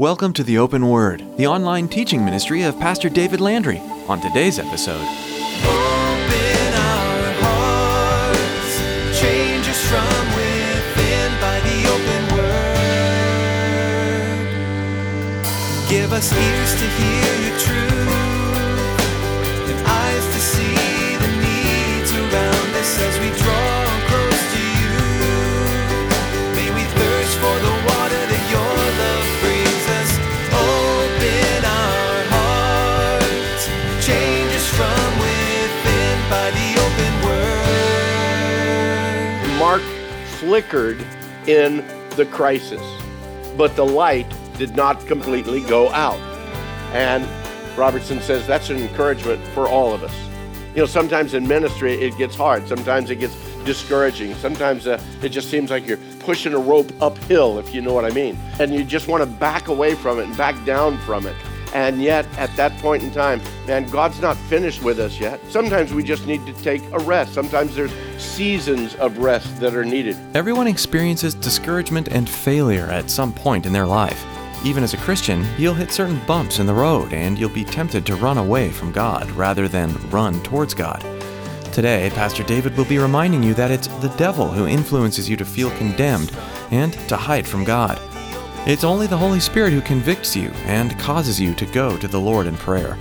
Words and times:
Welcome 0.00 0.32
to 0.32 0.42
the 0.42 0.56
Open 0.56 0.88
Word, 0.88 1.22
the 1.36 1.46
online 1.46 1.86
teaching 1.86 2.24
ministry 2.24 2.62
of 2.62 2.78
Pastor 2.80 3.10
David 3.10 3.38
Landry. 3.38 3.80
On 4.08 4.18
today's 4.18 4.58
episode, 4.58 5.02
Open 5.02 6.72
our 6.72 7.32
hearts, 7.44 8.80
change 9.20 9.68
us 9.68 9.84
from 9.90 10.24
within 10.34 11.30
by 11.38 11.60
the 11.60 11.84
open 11.92 12.22
word. 12.34 12.80
Give 15.90 16.14
us 16.14 16.32
ears 16.32 16.72
to 16.80 16.86
hear 16.96 17.34
your 17.44 17.58
truth 17.58 18.08
and 19.68 19.86
eyes 19.86 20.24
to 20.24 20.40
see 20.40 21.16
the 21.18 21.28
needs 21.44 22.10
around 22.14 22.74
us 22.74 22.98
as 23.00 23.18
we 23.20 23.28
draw 23.38 23.69
flickered 40.50 41.00
in 41.46 41.76
the 42.16 42.26
crisis, 42.32 42.82
but 43.56 43.76
the 43.76 43.86
light 43.86 44.26
did 44.58 44.74
not 44.74 44.98
completely 45.06 45.60
go 45.60 45.88
out. 45.90 46.18
And 46.92 47.24
Robertson 47.78 48.20
says 48.20 48.48
that's 48.48 48.68
an 48.68 48.78
encouragement 48.78 49.40
for 49.54 49.68
all 49.68 49.94
of 49.94 50.02
us. 50.02 50.12
You 50.74 50.78
know, 50.78 50.86
sometimes 50.86 51.34
in 51.34 51.46
ministry 51.46 51.92
it 52.02 52.18
gets 52.18 52.34
hard, 52.34 52.66
sometimes 52.66 53.10
it 53.10 53.20
gets 53.20 53.36
discouraging, 53.64 54.34
sometimes 54.34 54.88
uh, 54.88 55.00
it 55.22 55.28
just 55.28 55.50
seems 55.50 55.70
like 55.70 55.86
you're 55.86 55.98
pushing 56.18 56.52
a 56.52 56.58
rope 56.58 56.90
uphill, 57.00 57.60
if 57.60 57.72
you 57.72 57.80
know 57.80 57.92
what 57.92 58.04
I 58.04 58.10
mean. 58.10 58.36
And 58.58 58.74
you 58.74 58.82
just 58.82 59.06
want 59.06 59.22
to 59.22 59.30
back 59.30 59.68
away 59.68 59.94
from 59.94 60.18
it 60.18 60.24
and 60.24 60.36
back 60.36 60.56
down 60.64 60.98
from 61.02 61.28
it. 61.28 61.36
And 61.72 62.02
yet, 62.02 62.26
at 62.36 62.54
that 62.56 62.76
point 62.78 63.02
in 63.02 63.10
time, 63.12 63.40
man, 63.66 63.88
God's 63.90 64.20
not 64.20 64.36
finished 64.36 64.82
with 64.82 64.98
us 64.98 65.20
yet. 65.20 65.40
Sometimes 65.48 65.94
we 65.94 66.02
just 66.02 66.26
need 66.26 66.44
to 66.46 66.52
take 66.54 66.82
a 66.92 66.98
rest. 66.98 67.32
Sometimes 67.32 67.76
there's 67.76 67.92
seasons 68.18 68.94
of 68.96 69.18
rest 69.18 69.60
that 69.60 69.74
are 69.74 69.84
needed. 69.84 70.16
everyone 70.34 70.66
experiences 70.66 71.34
discouragement 71.34 72.08
and 72.08 72.28
failure 72.28 72.86
at 72.86 73.10
some 73.10 73.32
point 73.32 73.66
in 73.66 73.72
their 73.72 73.86
life. 73.86 74.24
Even 74.64 74.82
as 74.82 74.92
a 74.92 74.98
Christian, 74.98 75.46
you'll 75.56 75.74
hit 75.74 75.90
certain 75.90 76.20
bumps 76.26 76.58
in 76.58 76.66
the 76.66 76.74
road 76.74 77.12
and 77.14 77.38
you'll 77.38 77.48
be 77.48 77.64
tempted 77.64 78.04
to 78.06 78.16
run 78.16 78.36
away 78.36 78.68
from 78.68 78.92
God 78.92 79.30
rather 79.30 79.68
than 79.68 79.94
run 80.10 80.42
towards 80.42 80.74
God. 80.74 81.00
Today, 81.72 82.10
Pastor 82.14 82.42
David 82.42 82.76
will 82.76 82.84
be 82.84 82.98
reminding 82.98 83.42
you 83.42 83.54
that 83.54 83.70
it's 83.70 83.86
the 83.86 84.12
devil 84.18 84.48
who 84.48 84.66
influences 84.66 85.30
you 85.30 85.36
to 85.36 85.44
feel 85.44 85.70
condemned 85.78 86.36
and 86.70 86.92
to 87.08 87.16
hide 87.16 87.46
from 87.46 87.64
God. 87.64 87.98
It's 88.66 88.84
only 88.84 89.06
the 89.06 89.16
Holy 89.16 89.40
Spirit 89.40 89.72
who 89.72 89.80
convicts 89.80 90.36
you 90.36 90.50
and 90.66 90.96
causes 90.98 91.40
you 91.40 91.54
to 91.54 91.64
go 91.64 91.96
to 91.96 92.06
the 92.06 92.20
Lord 92.20 92.46
in 92.46 92.56
prayer. 92.58 92.98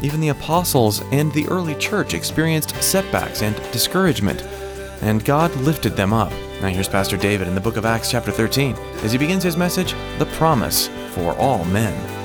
Even 0.00 0.20
the 0.20 0.28
apostles 0.28 1.02
and 1.10 1.32
the 1.32 1.46
early 1.48 1.74
church 1.74 2.14
experienced 2.14 2.80
setbacks 2.80 3.42
and 3.42 3.56
discouragement, 3.72 4.42
and 5.02 5.24
God 5.24 5.54
lifted 5.56 5.96
them 5.96 6.12
up. 6.12 6.30
Now, 6.60 6.68
here's 6.68 6.88
Pastor 6.88 7.16
David 7.16 7.48
in 7.48 7.56
the 7.56 7.60
book 7.60 7.76
of 7.76 7.84
Acts, 7.84 8.12
chapter 8.12 8.30
13, 8.30 8.76
as 9.02 9.10
he 9.10 9.18
begins 9.18 9.42
his 9.42 9.56
message, 9.56 9.92
The 10.18 10.26
Promise 10.36 10.86
for 11.10 11.36
All 11.36 11.64
Men. 11.64 12.21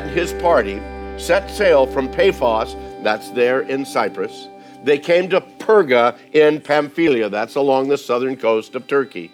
And 0.00 0.10
his 0.12 0.32
party 0.32 0.80
set 1.18 1.50
sail 1.50 1.86
from 1.86 2.10
Paphos, 2.10 2.74
that's 3.02 3.28
there 3.32 3.60
in 3.60 3.84
Cyprus, 3.84 4.48
they 4.82 4.98
came 4.98 5.28
to 5.28 5.42
Perga 5.42 6.16
in 6.32 6.62
Pamphylia, 6.62 7.28
that's 7.28 7.54
along 7.54 7.88
the 7.88 7.98
southern 7.98 8.36
coast 8.36 8.74
of 8.74 8.86
Turkey. 8.86 9.30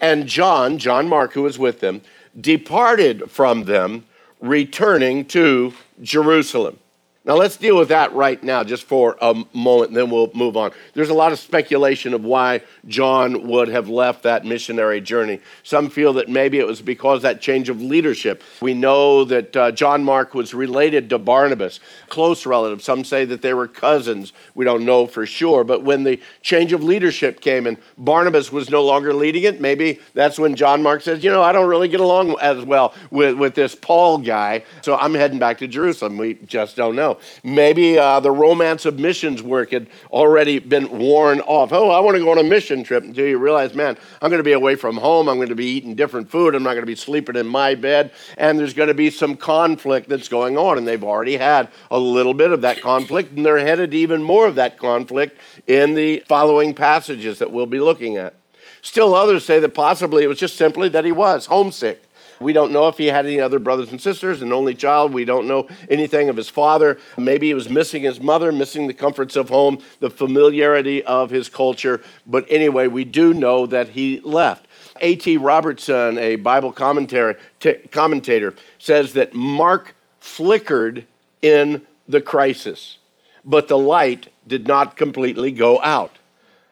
And 0.00 0.26
John, 0.26 0.78
John 0.78 1.06
Mark, 1.06 1.34
who 1.34 1.42
was 1.42 1.58
with 1.58 1.80
them, 1.80 2.00
departed 2.40 3.30
from 3.30 3.64
them, 3.64 4.06
returning 4.40 5.26
to 5.26 5.74
Jerusalem. 6.00 6.78
Now, 7.26 7.34
let's 7.34 7.56
deal 7.56 7.76
with 7.76 7.88
that 7.88 8.12
right 8.12 8.40
now, 8.40 8.62
just 8.62 8.84
for 8.84 9.16
a 9.20 9.34
moment, 9.52 9.88
and 9.88 9.96
then 9.96 10.10
we'll 10.10 10.30
move 10.32 10.56
on. 10.56 10.70
There's 10.94 11.08
a 11.08 11.14
lot 11.14 11.32
of 11.32 11.40
speculation 11.40 12.14
of 12.14 12.24
why 12.24 12.60
John 12.86 13.48
would 13.48 13.66
have 13.66 13.88
left 13.88 14.22
that 14.22 14.44
missionary 14.44 15.00
journey. 15.00 15.40
Some 15.64 15.90
feel 15.90 16.12
that 16.12 16.28
maybe 16.28 16.60
it 16.60 16.68
was 16.68 16.80
because 16.80 17.22
that 17.22 17.40
change 17.40 17.68
of 17.68 17.82
leadership. 17.82 18.44
We 18.60 18.74
know 18.74 19.24
that 19.24 19.56
uh, 19.56 19.72
John 19.72 20.04
Mark 20.04 20.34
was 20.34 20.54
related 20.54 21.10
to 21.10 21.18
Barnabas, 21.18 21.80
close 22.08 22.46
relative. 22.46 22.80
Some 22.80 23.02
say 23.02 23.24
that 23.24 23.42
they 23.42 23.54
were 23.54 23.66
cousins. 23.66 24.32
We 24.54 24.64
don't 24.64 24.84
know 24.84 25.08
for 25.08 25.26
sure. 25.26 25.64
But 25.64 25.82
when 25.82 26.04
the 26.04 26.20
change 26.42 26.72
of 26.72 26.84
leadership 26.84 27.40
came 27.40 27.66
and 27.66 27.76
Barnabas 27.98 28.52
was 28.52 28.70
no 28.70 28.84
longer 28.84 29.12
leading 29.12 29.42
it, 29.42 29.60
maybe 29.60 29.98
that's 30.14 30.38
when 30.38 30.54
John 30.54 30.80
Mark 30.80 31.02
says, 31.02 31.24
You 31.24 31.30
know, 31.30 31.42
I 31.42 31.50
don't 31.50 31.68
really 31.68 31.88
get 31.88 31.98
along 31.98 32.36
as 32.40 32.64
well 32.64 32.94
with, 33.10 33.36
with 33.36 33.56
this 33.56 33.74
Paul 33.74 34.18
guy, 34.18 34.62
so 34.82 34.94
I'm 34.94 35.14
heading 35.14 35.40
back 35.40 35.58
to 35.58 35.66
Jerusalem. 35.66 36.18
We 36.18 36.34
just 36.34 36.76
don't 36.76 36.94
know. 36.94 37.15
Maybe 37.42 37.98
uh, 37.98 38.20
the 38.20 38.30
romance 38.30 38.84
of 38.84 38.98
missions 38.98 39.42
work 39.42 39.72
had 39.72 39.88
already 40.10 40.58
been 40.58 40.98
worn 40.98 41.40
off. 41.40 41.72
Oh, 41.72 41.90
I 41.90 42.00
want 42.00 42.16
to 42.16 42.22
go 42.22 42.30
on 42.30 42.38
a 42.38 42.42
mission 42.42 42.84
trip 42.84 43.04
until 43.04 43.26
you 43.26 43.38
realize, 43.38 43.74
man, 43.74 43.96
I'm 44.20 44.30
going 44.30 44.40
to 44.40 44.44
be 44.44 44.52
away 44.52 44.74
from 44.74 44.96
home. 44.96 45.28
I'm 45.28 45.36
going 45.36 45.48
to 45.48 45.54
be 45.54 45.66
eating 45.66 45.94
different 45.94 46.30
food. 46.30 46.54
I'm 46.54 46.62
not 46.62 46.70
going 46.70 46.82
to 46.82 46.86
be 46.86 46.96
sleeping 46.96 47.36
in 47.36 47.46
my 47.46 47.74
bed. 47.74 48.12
And 48.36 48.58
there's 48.58 48.74
going 48.74 48.88
to 48.88 48.94
be 48.94 49.10
some 49.10 49.36
conflict 49.36 50.08
that's 50.08 50.28
going 50.28 50.56
on. 50.56 50.78
And 50.78 50.86
they've 50.86 51.02
already 51.02 51.36
had 51.36 51.68
a 51.90 51.98
little 51.98 52.34
bit 52.34 52.50
of 52.50 52.62
that 52.62 52.80
conflict, 52.80 53.32
and 53.32 53.44
they're 53.44 53.58
headed 53.58 53.94
even 53.94 54.22
more 54.22 54.46
of 54.46 54.54
that 54.56 54.78
conflict 54.78 55.38
in 55.66 55.94
the 55.94 56.22
following 56.26 56.74
passages 56.74 57.38
that 57.38 57.50
we'll 57.50 57.66
be 57.66 57.80
looking 57.80 58.16
at. 58.16 58.34
Still, 58.82 59.14
others 59.14 59.44
say 59.44 59.58
that 59.58 59.74
possibly 59.74 60.22
it 60.22 60.28
was 60.28 60.38
just 60.38 60.56
simply 60.56 60.88
that 60.90 61.04
he 61.04 61.12
was 61.12 61.46
homesick. 61.46 62.02
We 62.40 62.52
don't 62.52 62.72
know 62.72 62.88
if 62.88 62.98
he 62.98 63.06
had 63.06 63.26
any 63.26 63.40
other 63.40 63.58
brothers 63.58 63.90
and 63.90 64.00
sisters, 64.00 64.42
an 64.42 64.52
only 64.52 64.74
child. 64.74 65.12
We 65.12 65.24
don't 65.24 65.46
know 65.46 65.68
anything 65.88 66.28
of 66.28 66.36
his 66.36 66.48
father. 66.48 66.98
Maybe 67.16 67.48
he 67.48 67.54
was 67.54 67.68
missing 67.68 68.02
his 68.02 68.20
mother, 68.20 68.52
missing 68.52 68.86
the 68.86 68.94
comforts 68.94 69.36
of 69.36 69.48
home, 69.48 69.78
the 70.00 70.10
familiarity 70.10 71.02
of 71.04 71.30
his 71.30 71.48
culture. 71.48 72.02
But 72.26 72.46
anyway, 72.48 72.88
we 72.88 73.04
do 73.04 73.32
know 73.32 73.66
that 73.66 73.90
he 73.90 74.20
left. 74.20 74.66
A.T. 75.00 75.36
Robertson, 75.36 76.18
a 76.18 76.36
Bible 76.36 76.72
commentary, 76.72 77.36
t- 77.60 77.74
commentator, 77.90 78.54
says 78.78 79.12
that 79.14 79.34
Mark 79.34 79.94
flickered 80.20 81.06
in 81.42 81.86
the 82.08 82.20
crisis, 82.20 82.98
but 83.44 83.68
the 83.68 83.78
light 83.78 84.32
did 84.46 84.66
not 84.66 84.96
completely 84.96 85.52
go 85.52 85.80
out. 85.82 86.16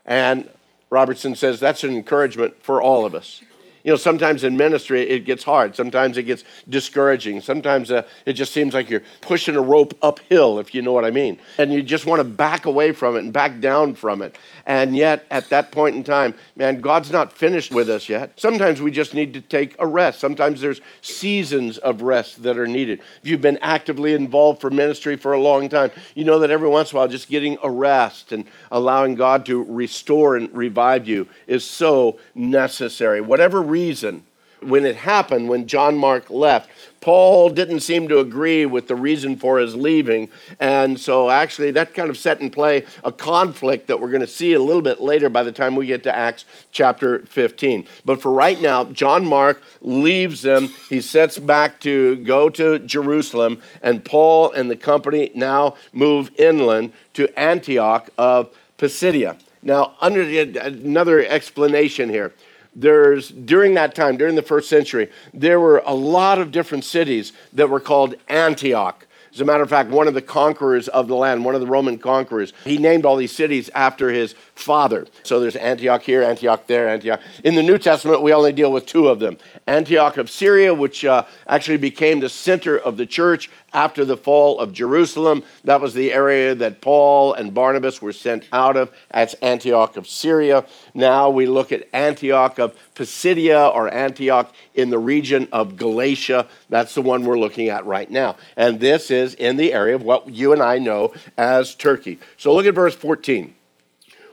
And 0.07 0.49
Robertson 0.91 1.35
says 1.35 1.61
that's 1.61 1.85
an 1.85 1.95
encouragement 1.95 2.63
for 2.63 2.81
all 2.81 3.05
of 3.05 3.15
us. 3.15 3.43
You 3.85 3.93
know, 3.93 3.97
sometimes 3.97 4.45
in 4.45 4.57
ministry 4.57 5.03
it 5.03 5.27
gets 5.27 5.45
hard. 5.45 5.77
Sometimes 5.77 6.17
it 6.17 6.23
gets 6.23 6.43
discouraging. 6.67 7.43
Sometimes 7.43 7.91
uh, 7.91 8.05
it 8.25 8.33
just 8.33 8.55
seems 8.55 8.73
like 8.73 8.89
you're 8.89 9.03
pushing 9.21 9.57
a 9.57 9.61
rope 9.61 9.95
uphill, 10.01 10.59
if 10.59 10.75
you 10.75 10.81
know 10.81 10.93
what 10.93 11.05
I 11.05 11.11
mean. 11.11 11.39
And 11.59 11.71
you 11.71 11.83
just 11.83 12.07
want 12.07 12.21
to 12.21 12.25
back 12.25 12.65
away 12.65 12.93
from 12.93 13.15
it 13.15 13.19
and 13.21 13.33
back 13.33 13.61
down 13.61 13.95
from 13.95 14.23
it. 14.23 14.37
And 14.65 14.97
yet, 14.97 15.27
at 15.31 15.51
that 15.51 15.71
point 15.71 15.97
in 15.97 16.03
time, 16.03 16.35
man, 16.57 16.81
God's 16.81 17.11
not 17.11 17.31
finished 17.31 17.73
with 17.73 17.91
us 17.91 18.09
yet. 18.09 18.33
Sometimes 18.37 18.81
we 18.81 18.91
just 18.91 19.13
need 19.13 19.35
to 19.35 19.43
take 19.43 19.77
a 19.79 19.87
rest. 19.87 20.19
Sometimes 20.19 20.63
there's 20.63 20.81
seasons 21.03 21.77
of 21.77 22.01
rest 22.01 22.43
that 22.43 22.59
are 22.59 22.67
needed. 22.67 23.01
If 23.23 23.29
you've 23.29 23.43
been 23.43 23.59
actively 23.59 24.15
involved 24.15 24.63
for 24.63 24.71
ministry 24.71 25.17
for 25.17 25.35
a 25.35 25.41
long 25.41 25.69
time, 25.69 25.91
you 26.15 26.25
know 26.25 26.39
that 26.39 26.51
every 26.51 26.69
once 26.69 26.91
in 26.91 26.97
a 26.97 27.01
while 27.01 27.09
just 27.09 27.29
getting 27.29 27.59
a 27.63 27.71
rest 27.71 28.33
and 28.33 28.47
allowing 28.73 29.15
God 29.15 29.45
to 29.47 29.63
restore 29.63 30.37
and 30.37 30.51
revive 30.57 31.07
you 31.07 31.29
is 31.47 31.65
so 31.65 32.19
necessary. 32.35 33.21
Whatever 33.21 33.61
reason, 33.75 34.23
when 34.61 34.87
it 34.87 34.97
happened, 34.97 35.49
when 35.49 35.67
John 35.67 35.97
Mark 35.97 36.31
left, 36.31 36.71
Paul 37.01 37.51
didn't 37.51 37.81
seem 37.81 38.09
to 38.09 38.19
agree 38.21 38.65
with 38.65 38.87
the 38.87 38.95
reason 38.95 39.37
for 39.37 39.59
his 39.59 39.75
leaving. 39.75 40.31
And 40.61 40.99
so, 40.99 41.29
actually, 41.29 41.73
that 41.73 41.93
kind 41.93 42.09
of 42.09 42.17
set 42.17 42.41
in 42.41 42.51
play 42.51 42.87
a 43.03 43.11
conflict 43.13 43.89
that 43.89 44.01
we're 44.01 44.15
going 44.17 44.29
to 44.29 44.37
see 44.41 44.55
a 44.55 44.61
little 44.61 44.81
bit 44.81 45.01
later 45.01 45.29
by 45.29 45.43
the 45.43 45.53
time 45.53 45.75
we 45.75 45.87
get 45.87 46.05
to 46.05 46.17
Acts 46.17 46.45
chapter 46.71 47.19
15. 47.27 47.87
But 48.05 48.23
for 48.23 48.33
right 48.33 48.61
now, 48.61 48.85
John 48.85 49.27
Mark 49.27 49.61
leaves 49.83 50.41
them. 50.43 50.69
He 50.89 51.01
sets 51.01 51.37
back 51.39 51.81
to 51.81 52.17
go 52.17 52.49
to 52.51 52.79
Jerusalem, 52.79 53.61
and 53.83 54.05
Paul 54.05 54.53
and 54.53 54.71
the 54.71 54.77
company 54.77 55.31
now 55.35 55.75
move 55.93 56.31
inland 56.39 56.93
to 57.15 57.29
Antioch 57.39 58.09
of 58.17 58.55
Pisidia. 58.79 59.37
Now, 59.63 59.95
under 60.01 60.23
another 60.23 61.27
explanation 61.27 62.09
here 62.09 62.33
there's 62.75 63.29
during 63.29 63.75
that 63.75 63.95
time 63.95 64.17
during 64.17 64.35
the 64.35 64.43
first 64.43 64.69
century 64.69 65.11
there 65.33 65.61
were 65.61 65.83
a 65.87 65.95
lot 65.95 66.39
of 66.39 66.51
different 66.51 66.85
cities 66.85 67.33
that 67.53 67.69
were 67.69 67.81
called 67.81 68.15
antioch 68.29 69.07
As 69.35 69.41
a 69.41 69.45
matter 69.45 69.65
of 69.65 69.69
fact, 69.69 69.91
one 69.91 70.07
of 70.07 70.15
the 70.15 70.23
conquerors 70.23 70.87
of 70.87 71.09
the 71.09 71.17
land, 71.17 71.45
one 71.45 71.57
of 71.57 71.61
the 71.61 71.67
Roman 71.67 71.99
conquerors, 71.99 72.53
he 72.63 72.79
named 72.79 73.05
all 73.05 73.17
these 73.17 73.33
cities 73.33 73.69
after 73.75 74.11
his 74.11 74.37
father. 74.55 75.09
So 75.25 75.41
there's 75.41 75.57
Antioch 75.57 76.03
here, 76.03 76.23
Antioch 76.23 76.69
there, 76.69 76.89
Antioch. 76.89 77.21
In 77.43 77.57
the 77.57 77.63
New 77.63 77.77
Testament, 77.77 78.23
we 78.23 78.33
only 78.33 78.53
deal 78.53 78.71
with 78.71 78.87
two 78.87 79.09
of 79.09 79.19
them 79.19 79.39
Antioch 79.67 80.19
of 80.19 80.31
Syria, 80.31 80.73
which 80.73 81.05
uh, 81.05 81.25
actually 81.49 81.79
became 81.79 82.21
the 82.21 82.29
center 82.29 82.79
of 82.79 82.97
the 82.97 83.07
church 83.07 83.51
after 83.75 84.05
the 84.05 84.17
fall 84.17 84.59
of 84.61 84.73
Jerusalem. 84.73 85.43
That 85.65 85.81
was 85.81 85.93
the 85.93 86.13
area 86.13 86.55
that 86.55 86.81
Paul 86.81 87.35
and 87.35 87.53
Barnabas 87.53 88.01
were 88.01 88.13
sent 88.13 88.47
out 88.53 88.77
of. 88.77 88.91
That's 89.13 89.35
Antioch 89.35 89.97
of 89.97 90.07
Syria. 90.07 90.65
Now 90.95 91.29
we 91.29 91.47
look 91.47 91.73
at 91.73 91.89
Antioch 91.93 92.59
of 92.59 92.75
Pisidia 92.95 93.69
or 93.75 93.93
Antioch 93.93 94.55
in 94.75 94.91
the 94.91 94.99
region 94.99 95.49
of 95.53 95.77
Galatia. 95.77 96.47
That's 96.71 96.95
the 96.95 97.03
one 97.03 97.25
we're 97.25 97.39
looking 97.39 97.69
at 97.69 97.85
right 97.85 98.11
now. 98.11 98.37
And 98.57 98.81
this 98.81 99.11
is 99.11 99.35
in 99.35 99.57
the 99.57 99.73
area 99.73 99.97
of 99.97 100.03
what 100.03 100.31
you 100.31 100.53
and 100.53 100.63
I 100.63 100.79
know 100.79 101.13
as 101.37 101.75
Turkey. 101.75 102.21
So 102.37 102.55
look 102.55 102.67
at 102.67 102.75
verse 102.75 102.95
14. 102.95 103.55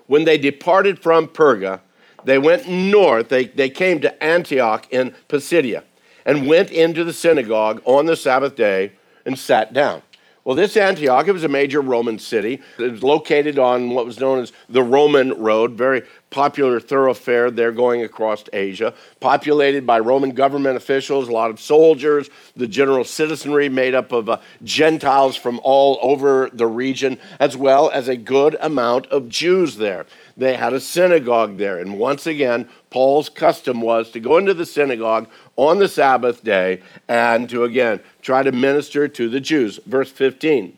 When 0.06 0.26
they 0.26 0.38
departed 0.38 1.00
from 1.00 1.28
Perga, 1.28 1.80
they 2.24 2.38
went 2.38 2.68
north. 2.68 3.30
They, 3.30 3.46
they 3.46 3.70
came 3.70 4.00
to 4.02 4.24
Antioch 4.24 4.88
in 4.92 5.16
Pisidia 5.28 5.84
and 6.26 6.48
went 6.48 6.70
into 6.70 7.04
the 7.04 7.14
synagogue 7.14 7.82
on 7.86 8.06
the 8.06 8.16
Sabbath 8.16 8.56
day 8.56 8.92
and 9.26 9.38
sat 9.38 9.74
down. 9.74 10.02
Well, 10.44 10.56
this 10.56 10.76
Antioch, 10.76 11.28
it 11.28 11.34
was 11.34 11.44
a 11.44 11.48
major 11.48 11.82
Roman 11.82 12.18
city. 12.18 12.62
It 12.80 12.92
was 12.92 13.04
located 13.04 13.60
on 13.60 13.92
what 13.92 14.08
was 14.08 14.20
known 14.20 14.40
as 14.40 14.52
the 14.68 14.82
Roman 14.82 15.40
Road, 15.40 15.74
very 15.74 16.02
popular 16.32 16.80
thoroughfare 16.80 17.52
there 17.52 17.72
going 17.72 18.02
across 18.02 18.44
Asia, 18.52 18.96
populated 19.20 19.86
by 19.86 20.00
Roman 20.00 20.32
government 20.32 20.78
officials, 20.78 21.28
a 21.28 21.32
lot 21.32 21.52
of 21.52 21.60
soldiers, 21.60 22.32
the 22.56 22.66
general 22.66 23.04
citizenry 23.04 23.70
made 23.70 23.94
up 23.94 24.12
of 24.12 24.30
uh, 24.30 24.40
Gentiles 24.64 25.36
from 25.36 25.60
all 25.64 26.00
over 26.02 26.50
the 26.52 26.66
region, 26.66 27.20
as 27.40 27.56
well 27.56 27.92
as 27.92 28.08
a 28.08 28.16
good 28.18 28.58
amount 28.62 29.06
of 29.08 29.30
Jews 29.30 29.76
there. 29.76 30.08
They 30.36 30.56
had 30.56 30.74
a 30.74 30.80
synagogue 30.80 31.58
there. 31.58 31.78
And 31.78 32.00
once 32.00 32.26
again, 32.26 32.68
Paul's 32.92 33.30
custom 33.30 33.82
was 33.82 34.12
to 34.12 34.20
go 34.20 34.38
into 34.38 34.54
the 34.54 34.66
synagogue 34.66 35.28
on 35.56 35.80
the 35.80 35.88
Sabbath 35.88 36.44
day 36.44 36.82
and 37.08 37.50
to 37.50 37.64
again 37.64 38.02
try 38.22 38.44
to 38.44 38.52
minister 38.52 39.08
to 39.08 39.30
the 39.30 39.40
Jews. 39.40 39.80
Verse 39.88 40.12
15. 40.12 40.78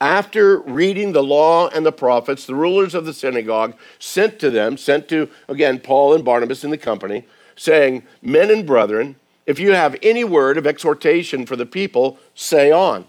After 0.00 0.60
reading 0.60 1.12
the 1.12 1.22
law 1.22 1.68
and 1.68 1.84
the 1.84 1.92
prophets, 1.92 2.46
the 2.46 2.54
rulers 2.54 2.94
of 2.94 3.04
the 3.04 3.12
synagogue 3.12 3.74
sent 3.98 4.38
to 4.38 4.48
them, 4.48 4.78
sent 4.78 5.08
to, 5.08 5.28
again, 5.46 5.78
Paul 5.78 6.14
and 6.14 6.24
Barnabas 6.24 6.64
in 6.64 6.70
the 6.70 6.78
company, 6.78 7.26
saying, 7.54 8.04
Men 8.22 8.50
and 8.50 8.66
brethren, 8.66 9.16
if 9.44 9.58
you 9.58 9.72
have 9.72 9.96
any 10.02 10.24
word 10.24 10.56
of 10.56 10.66
exhortation 10.66 11.44
for 11.44 11.54
the 11.54 11.66
people, 11.66 12.18
say 12.34 12.72
on. 12.72 13.04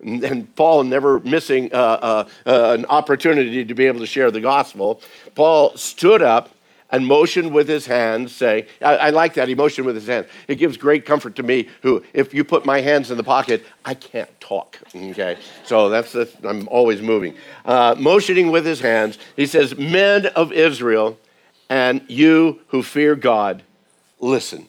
And 0.00 0.54
Paul 0.54 0.84
never 0.84 1.18
missing 1.20 1.72
uh, 1.72 1.76
uh, 1.76 2.28
uh, 2.46 2.76
an 2.78 2.86
opportunity 2.86 3.64
to 3.64 3.74
be 3.74 3.86
able 3.86 4.00
to 4.00 4.06
share 4.06 4.30
the 4.30 4.40
gospel. 4.40 5.00
Paul 5.34 5.76
stood 5.76 6.22
up 6.22 6.50
and 6.92 7.06
motioned 7.06 7.52
with 7.52 7.68
his 7.68 7.86
hands, 7.86 8.34
saying, 8.34 8.66
I, 8.82 8.96
I, 8.96 9.10
like 9.10 9.34
that. 9.34 9.48
He 9.48 9.54
motioned 9.54 9.86
with 9.86 9.94
his 9.94 10.06
hands. 10.06 10.26
It 10.48 10.56
gives 10.56 10.76
great 10.76 11.06
comfort 11.06 11.36
to 11.36 11.42
me, 11.42 11.68
who, 11.82 12.02
if 12.12 12.34
you 12.34 12.44
put 12.44 12.66
my 12.66 12.80
hands 12.80 13.10
in 13.10 13.16
the 13.16 13.24
pocket, 13.24 13.64
I 13.84 13.94
can't 13.94 14.30
talk. 14.40 14.78
Okay? 14.94 15.38
So 15.64 15.88
that's, 15.88 16.12
the, 16.12 16.28
I'm 16.44 16.68
always 16.68 17.00
moving. 17.00 17.34
Uh, 17.64 17.94
motioning 17.98 18.50
with 18.50 18.66
his 18.66 18.80
hands, 18.80 19.18
he 19.36 19.46
says, 19.46 19.76
Men 19.76 20.26
of 20.26 20.52
Israel, 20.52 21.18
and 21.68 22.02
you 22.08 22.60
who 22.68 22.82
fear 22.82 23.14
God, 23.14 23.62
listen. 24.18 24.66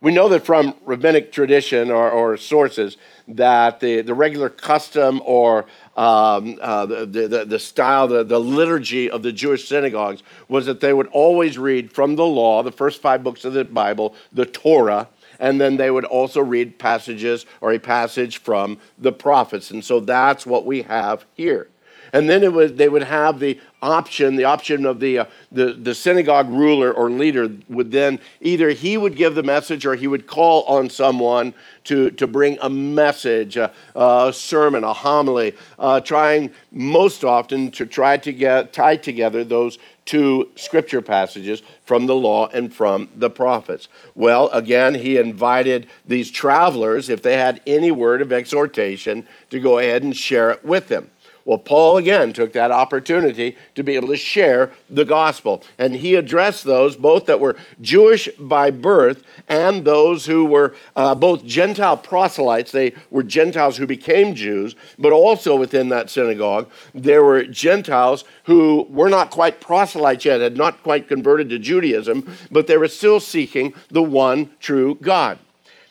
We 0.00 0.12
know 0.12 0.28
that 0.28 0.46
from 0.46 0.74
rabbinic 0.84 1.32
tradition 1.32 1.90
or, 1.90 2.08
or 2.08 2.36
sources 2.36 2.96
that 3.26 3.80
the, 3.80 4.00
the 4.02 4.14
regular 4.14 4.48
custom 4.48 5.20
or 5.24 5.66
um, 5.98 6.58
uh, 6.60 6.86
the, 6.86 7.06
the, 7.06 7.44
the 7.44 7.58
style, 7.58 8.06
the, 8.06 8.22
the 8.22 8.38
liturgy 8.38 9.10
of 9.10 9.24
the 9.24 9.32
Jewish 9.32 9.66
synagogues 9.68 10.22
was 10.46 10.66
that 10.66 10.78
they 10.78 10.92
would 10.92 11.08
always 11.08 11.58
read 11.58 11.92
from 11.92 12.14
the 12.14 12.24
law, 12.24 12.62
the 12.62 12.70
first 12.70 13.02
five 13.02 13.24
books 13.24 13.44
of 13.44 13.52
the 13.52 13.64
Bible, 13.64 14.14
the 14.32 14.46
Torah, 14.46 15.08
and 15.40 15.60
then 15.60 15.76
they 15.76 15.90
would 15.90 16.04
also 16.04 16.40
read 16.40 16.78
passages 16.78 17.46
or 17.60 17.72
a 17.72 17.80
passage 17.80 18.38
from 18.38 18.78
the 18.96 19.10
prophets. 19.10 19.72
And 19.72 19.84
so 19.84 19.98
that's 19.98 20.46
what 20.46 20.64
we 20.64 20.82
have 20.82 21.24
here. 21.34 21.68
And 22.12 22.30
then 22.30 22.44
it 22.44 22.52
was, 22.52 22.74
they 22.74 22.88
would 22.88 23.02
have 23.02 23.40
the 23.40 23.60
option, 23.82 24.36
the 24.36 24.44
option 24.44 24.84
of 24.84 25.00
the, 25.00 25.18
uh, 25.18 25.24
the, 25.52 25.72
the 25.72 25.94
synagogue 25.94 26.48
ruler 26.48 26.92
or 26.92 27.10
leader 27.10 27.50
would 27.68 27.90
then 27.92 28.18
either 28.40 28.70
he 28.70 28.96
would 28.96 29.16
give 29.16 29.34
the 29.34 29.42
message 29.42 29.86
or 29.86 29.94
he 29.94 30.06
would 30.06 30.26
call 30.26 30.64
on 30.64 30.90
someone 30.90 31.54
to, 31.84 32.10
to 32.12 32.26
bring 32.26 32.58
a 32.60 32.68
message, 32.68 33.56
a, 33.56 33.72
a 33.94 34.32
sermon, 34.32 34.84
a 34.84 34.92
homily, 34.92 35.54
uh, 35.78 36.00
trying 36.00 36.50
most 36.72 37.24
often 37.24 37.70
to 37.70 37.86
try 37.86 38.16
to 38.16 38.32
get, 38.32 38.72
tie 38.72 38.96
together 38.96 39.44
those 39.44 39.78
two 40.04 40.48
scripture 40.56 41.02
passages 41.02 41.62
from 41.84 42.06
the 42.06 42.14
law 42.14 42.48
and 42.48 42.72
from 42.72 43.08
the 43.14 43.28
prophets. 43.28 43.88
Well, 44.14 44.48
again, 44.48 44.94
he 44.94 45.18
invited 45.18 45.86
these 46.06 46.30
travelers, 46.30 47.10
if 47.10 47.22
they 47.22 47.36
had 47.36 47.60
any 47.66 47.90
word 47.90 48.22
of 48.22 48.32
exhortation, 48.32 49.26
to 49.50 49.60
go 49.60 49.78
ahead 49.78 50.02
and 50.02 50.16
share 50.16 50.50
it 50.50 50.64
with 50.64 50.88
them. 50.88 51.10
Well, 51.48 51.56
Paul 51.56 51.96
again 51.96 52.34
took 52.34 52.52
that 52.52 52.70
opportunity 52.70 53.56
to 53.74 53.82
be 53.82 53.96
able 53.96 54.08
to 54.08 54.18
share 54.18 54.70
the 54.90 55.06
gospel. 55.06 55.62
And 55.78 55.96
he 55.96 56.14
addressed 56.14 56.64
those, 56.64 56.94
both 56.94 57.24
that 57.24 57.40
were 57.40 57.56
Jewish 57.80 58.28
by 58.38 58.70
birth 58.70 59.24
and 59.48 59.82
those 59.82 60.26
who 60.26 60.44
were 60.44 60.74
uh, 60.94 61.14
both 61.14 61.46
Gentile 61.46 61.96
proselytes. 61.96 62.70
They 62.70 62.92
were 63.08 63.22
Gentiles 63.22 63.78
who 63.78 63.86
became 63.86 64.34
Jews, 64.34 64.76
but 64.98 65.14
also 65.14 65.56
within 65.56 65.88
that 65.88 66.10
synagogue, 66.10 66.68
there 66.94 67.24
were 67.24 67.44
Gentiles 67.44 68.24
who 68.44 68.86
were 68.90 69.08
not 69.08 69.30
quite 69.30 69.58
proselytes 69.58 70.26
yet, 70.26 70.42
had 70.42 70.58
not 70.58 70.82
quite 70.82 71.08
converted 71.08 71.48
to 71.48 71.58
Judaism, 71.58 72.30
but 72.50 72.66
they 72.66 72.76
were 72.76 72.88
still 72.88 73.20
seeking 73.20 73.72
the 73.88 74.02
one 74.02 74.50
true 74.60 74.96
God. 74.96 75.38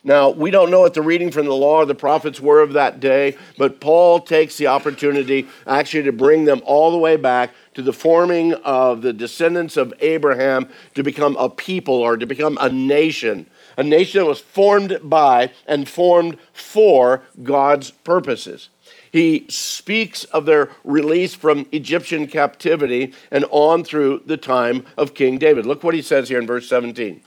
Now, 0.07 0.29
we 0.29 0.51
don't 0.51 0.71
know 0.71 0.79
what 0.79 0.93
the 0.93 1.01
reading 1.01 1.31
from 1.31 1.47
the 1.47 1.53
law 1.53 1.79
or 1.79 1.85
the 1.85 1.93
prophets 1.93 2.39
were 2.39 2.61
of 2.61 2.71
that 2.71 3.01
day, 3.01 3.35
but 3.57 3.81
Paul 3.81 4.21
takes 4.21 4.55
the 4.55 4.67
opportunity 4.67 5.49
actually 5.67 6.03
to 6.03 6.13
bring 6.13 6.45
them 6.45 6.61
all 6.63 6.91
the 6.91 6.97
way 6.97 7.17
back 7.17 7.51
to 7.73 7.81
the 7.81 7.91
forming 7.91 8.53
of 8.53 9.01
the 9.01 9.11
descendants 9.11 9.75
of 9.75 9.93
Abraham 9.99 10.69
to 10.95 11.03
become 11.03 11.35
a 11.35 11.49
people 11.49 11.95
or 11.95 12.15
to 12.15 12.25
become 12.25 12.57
a 12.61 12.69
nation. 12.69 13.47
A 13.75 13.83
nation 13.83 14.21
that 14.21 14.29
was 14.29 14.39
formed 14.39 14.97
by 15.03 15.51
and 15.67 15.89
formed 15.89 16.37
for 16.53 17.23
God's 17.43 17.91
purposes. 17.91 18.69
He 19.11 19.45
speaks 19.49 20.23
of 20.23 20.45
their 20.45 20.69
release 20.85 21.33
from 21.33 21.67
Egyptian 21.73 22.27
captivity 22.27 23.13
and 23.29 23.43
on 23.51 23.83
through 23.83 24.21
the 24.25 24.37
time 24.37 24.85
of 24.95 25.13
King 25.13 25.37
David. 25.37 25.65
Look 25.65 25.83
what 25.83 25.95
he 25.95 26.01
says 26.01 26.29
here 26.29 26.39
in 26.39 26.47
verse 26.47 26.69
17. 26.69 27.23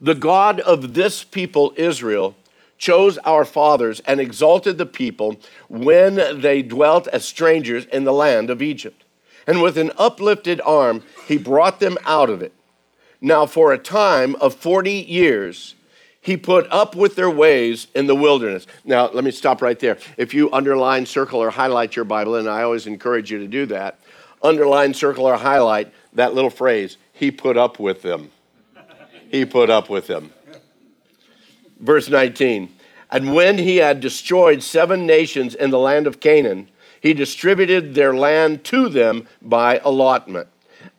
The 0.00 0.14
God 0.14 0.60
of 0.60 0.94
this 0.94 1.24
people, 1.24 1.72
Israel, 1.76 2.36
chose 2.78 3.18
our 3.18 3.44
fathers 3.44 4.00
and 4.00 4.20
exalted 4.20 4.78
the 4.78 4.86
people 4.86 5.36
when 5.68 6.40
they 6.40 6.62
dwelt 6.62 7.08
as 7.08 7.24
strangers 7.24 7.84
in 7.86 8.04
the 8.04 8.12
land 8.12 8.48
of 8.48 8.62
Egypt. 8.62 9.04
And 9.46 9.60
with 9.60 9.76
an 9.76 9.90
uplifted 9.98 10.60
arm, 10.60 11.02
he 11.26 11.36
brought 11.36 11.80
them 11.80 11.98
out 12.04 12.30
of 12.30 12.42
it. 12.42 12.52
Now, 13.20 13.46
for 13.46 13.72
a 13.72 13.78
time 13.78 14.36
of 14.36 14.54
40 14.54 14.92
years, 14.92 15.74
he 16.20 16.36
put 16.36 16.70
up 16.70 16.94
with 16.94 17.16
their 17.16 17.30
ways 17.30 17.88
in 17.94 18.06
the 18.06 18.14
wilderness. 18.14 18.66
Now, 18.84 19.10
let 19.10 19.24
me 19.24 19.32
stop 19.32 19.60
right 19.60 19.78
there. 19.78 19.98
If 20.16 20.32
you 20.32 20.52
underline, 20.52 21.06
circle, 21.06 21.40
or 21.40 21.50
highlight 21.50 21.96
your 21.96 22.04
Bible, 22.04 22.36
and 22.36 22.48
I 22.48 22.62
always 22.62 22.86
encourage 22.86 23.32
you 23.32 23.38
to 23.38 23.48
do 23.48 23.66
that, 23.66 23.98
underline, 24.42 24.94
circle, 24.94 25.24
or 25.24 25.36
highlight 25.36 25.92
that 26.12 26.34
little 26.34 26.50
phrase, 26.50 26.96
he 27.12 27.32
put 27.32 27.56
up 27.56 27.80
with 27.80 28.02
them 28.02 28.30
he 29.30 29.44
put 29.44 29.70
up 29.70 29.88
with 29.88 30.06
them. 30.06 30.32
Verse 31.80 32.08
19 32.08 32.70
And 33.10 33.34
when 33.34 33.58
he 33.58 33.76
had 33.76 34.00
destroyed 34.00 34.62
seven 34.62 35.06
nations 35.06 35.54
in 35.54 35.70
the 35.70 35.78
land 35.78 36.06
of 36.06 36.20
Canaan, 36.20 36.68
he 37.00 37.14
distributed 37.14 37.94
their 37.94 38.14
land 38.14 38.64
to 38.64 38.88
them 38.88 39.28
by 39.40 39.80
allotment. 39.84 40.48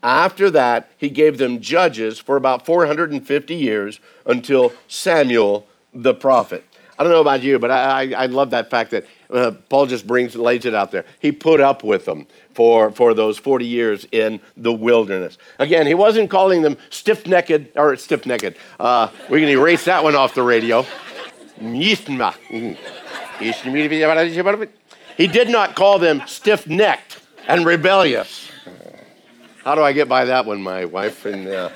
After 0.01 0.49
that, 0.51 0.91
he 0.97 1.09
gave 1.09 1.37
them 1.37 1.59
judges 1.59 2.19
for 2.19 2.37
about 2.37 2.65
450 2.65 3.55
years 3.55 3.99
until 4.25 4.71
Samuel 4.87 5.67
the 5.93 6.13
prophet. 6.13 6.63
I 6.97 7.03
don't 7.03 7.11
know 7.11 7.21
about 7.21 7.43
you, 7.43 7.59
but 7.59 7.71
I, 7.71 8.13
I, 8.13 8.23
I 8.23 8.25
love 8.27 8.49
that 8.51 8.69
fact 8.69 8.91
that 8.91 9.05
uh, 9.29 9.51
Paul 9.69 9.85
just 9.85 10.05
brings 10.05 10.35
lays 10.35 10.65
it 10.65 10.75
out 10.75 10.91
there. 10.91 11.05
He 11.19 11.31
put 11.31 11.61
up 11.61 11.83
with 11.83 12.05
them 12.05 12.27
for, 12.59 12.91
for 12.91 13.13
those 13.13 13.37
40 13.37 13.65
years 13.65 14.05
in 14.11 14.41
the 14.57 14.73
wilderness. 14.73 15.37
Again, 15.59 15.87
he 15.87 15.93
wasn't 15.93 16.29
calling 16.29 16.61
them 16.61 16.75
stiff 16.89 17.25
necked 17.25 17.77
or 17.77 17.95
stiff 17.95 18.25
necked. 18.25 18.57
Uh, 18.77 19.07
we 19.29 19.39
can 19.39 19.47
erase 19.47 19.85
that 19.85 20.03
one 20.03 20.13
off 20.13 20.35
the 20.35 20.43
radio. 20.43 20.85
He 25.15 25.27
did 25.27 25.47
not 25.47 25.77
call 25.77 25.99
them 25.99 26.21
stiff 26.25 26.67
necked 26.67 27.21
and 27.47 27.65
rebellious. 27.65 28.51
How 29.63 29.75
do 29.75 29.81
I 29.81 29.93
get 29.93 30.09
by 30.09 30.25
that 30.25 30.45
one, 30.45 30.61
my 30.61 30.83
wife? 30.83 31.25
And 31.25 31.47
uh, 31.47 31.69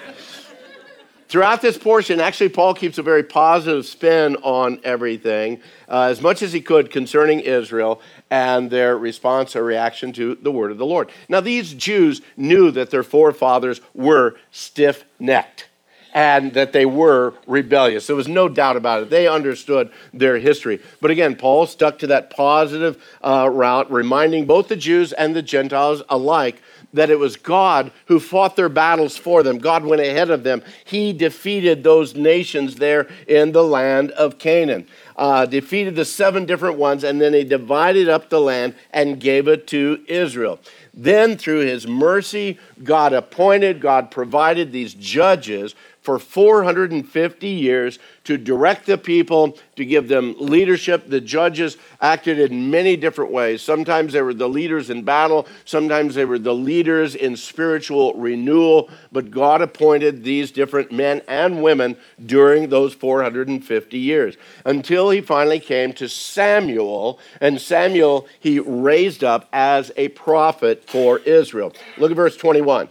Throughout 1.34 1.64
this 1.64 1.80
portion, 1.80 2.20
actually, 2.20 2.50
Paul 2.50 2.76
keeps 2.76 3.00
a 3.00 3.02
very 3.02 3.24
positive 3.24 3.88
spin 3.88 4.36
on 4.44 4.80
everything, 4.84 5.62
uh, 5.90 6.02
as 6.02 6.22
much 6.22 6.44
as 6.44 6.54
he 6.54 6.62
could 6.62 6.92
concerning 6.92 7.40
Israel 7.40 8.02
and 8.30 8.70
their 8.70 8.96
response 8.96 9.56
or 9.56 9.64
reaction 9.64 10.14
to 10.14 10.36
the 10.36 10.52
word 10.52 10.70
of 10.70 10.78
the 10.78 10.86
Lord. 10.86 11.10
Now, 11.28 11.40
these 11.40 11.74
Jews 11.74 12.22
knew 12.38 12.70
that 12.70 12.92
their 12.92 13.02
forefathers 13.02 13.82
were 13.96 14.36
stiff 14.52 15.06
necked 15.18 15.70
and 16.14 16.54
that 16.54 16.72
they 16.72 16.86
were 16.86 17.34
rebellious. 17.48 18.06
There 18.06 18.16
was 18.16 18.28
no 18.28 18.48
doubt 18.48 18.78
about 18.78 19.02
it. 19.02 19.10
They 19.10 19.28
understood 19.28 19.92
their 20.14 20.38
history. 20.38 20.80
But 21.02 21.10
again, 21.10 21.36
Paul 21.36 21.66
stuck 21.66 21.98
to 22.00 22.08
that 22.08 22.30
positive 22.30 23.04
uh, 23.24 23.50
route, 23.52 23.92
reminding 23.92 24.46
both 24.46 24.68
the 24.68 24.76
Jews 24.76 25.12
and 25.12 25.36
the 25.36 25.42
Gentiles 25.42 26.04
alike 26.10 26.62
that 26.94 27.10
it 27.10 27.20
was 27.20 27.36
God 27.36 27.92
who 28.06 28.20
fought 28.20 28.56
their 28.56 28.70
battles 28.70 29.18
for 29.18 29.44
them. 29.44 29.58
God 29.58 29.86
went 29.86 30.02
ahead 30.02 30.30
of 30.30 30.44
them. 30.44 30.64
He 30.86 31.12
defeated 31.12 31.84
those 31.84 32.16
nations 32.16 32.76
there 32.76 33.08
in 33.28 33.52
the 33.52 33.64
land 33.64 34.12
of 34.12 34.38
Canaan, 34.38 34.88
uh, 35.18 35.46
defeated 35.46 35.96
the 35.96 36.06
seven 36.06 36.46
different 36.46 36.78
ones, 36.78 37.04
and 37.04 37.20
then 37.20 37.34
he 37.34 37.44
divided 37.44 38.08
up 38.08 38.30
the 38.30 38.42
land 38.42 38.76
and 38.92 39.20
gave 39.20 39.48
it 39.48 39.68
to 39.68 40.04
Israel. 40.08 40.60
Then, 40.94 41.38
through 41.38 41.62
his 41.62 41.88
mercy, 41.88 42.60
God 42.84 43.14
appointed, 43.14 43.82
God 43.82 44.12
provided 44.12 44.72
these 44.72 44.94
judges 44.94 45.74
for 46.04 46.20
450 46.20 47.48
years 47.48 47.98
to 48.26 48.38
direct 48.38 48.86
the 48.86 48.98
people, 48.98 49.58
to 49.76 49.86
give 49.86 50.08
them 50.08 50.36
leadership. 50.38 51.08
The 51.08 51.22
judges 51.22 51.78
acted 52.02 52.40
in 52.40 52.70
many 52.70 52.96
different 52.96 53.32
ways. 53.32 53.62
Sometimes 53.62 54.14
they 54.14 54.22
were 54.22 54.34
the 54.34 54.48
leaders 54.48 54.90
in 54.90 55.04
battle, 55.04 55.48
sometimes 55.66 56.16
they 56.16 56.26
were 56.26 56.40
the 56.40 56.54
leaders 56.54 57.16
in 57.16 57.36
spiritual 57.36 58.14
renewal, 58.16 58.90
but 59.12 59.32
God 59.32 59.62
appointed 59.62 60.24
these 60.24 60.52
different 60.52 60.92
men 60.92 61.22
and 61.28 61.64
women 61.64 61.98
during 62.26 62.70
those 62.70 62.94
450 62.94 63.98
years 63.98 64.36
until 64.66 65.10
he 65.10 65.22
finally 65.22 65.60
came 65.60 65.94
to 65.94 66.08
Samuel. 66.08 67.20
And 67.40 67.60
Samuel 67.60 68.28
he 68.40 68.60
raised 68.60 69.24
up 69.24 69.48
as 69.54 69.92
a 69.96 70.10
prophet 70.10 70.84
for 70.90 71.20
Israel. 71.20 71.74
Look 71.98 72.12
at 72.12 72.18
verse 72.18 72.38
21. 72.38 72.90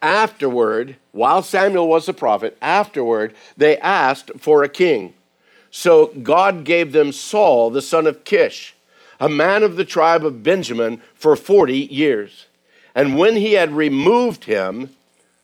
Afterward, 0.00 0.96
while 1.12 1.42
Samuel 1.42 1.88
was 1.88 2.08
a 2.08 2.14
prophet, 2.14 2.56
afterward 2.62 3.34
they 3.56 3.78
asked 3.78 4.30
for 4.38 4.62
a 4.62 4.68
king. 4.68 5.14
So 5.70 6.06
God 6.22 6.64
gave 6.64 6.92
them 6.92 7.12
Saul, 7.12 7.70
the 7.70 7.82
son 7.82 8.06
of 8.06 8.24
Kish, 8.24 8.74
a 9.18 9.28
man 9.28 9.62
of 9.62 9.76
the 9.76 9.84
tribe 9.84 10.24
of 10.24 10.42
Benjamin, 10.42 11.02
for 11.14 11.34
40 11.34 11.76
years. 11.76 12.46
And 12.94 13.18
when 13.18 13.36
he 13.36 13.54
had 13.54 13.72
removed 13.72 14.44
him, 14.44 14.90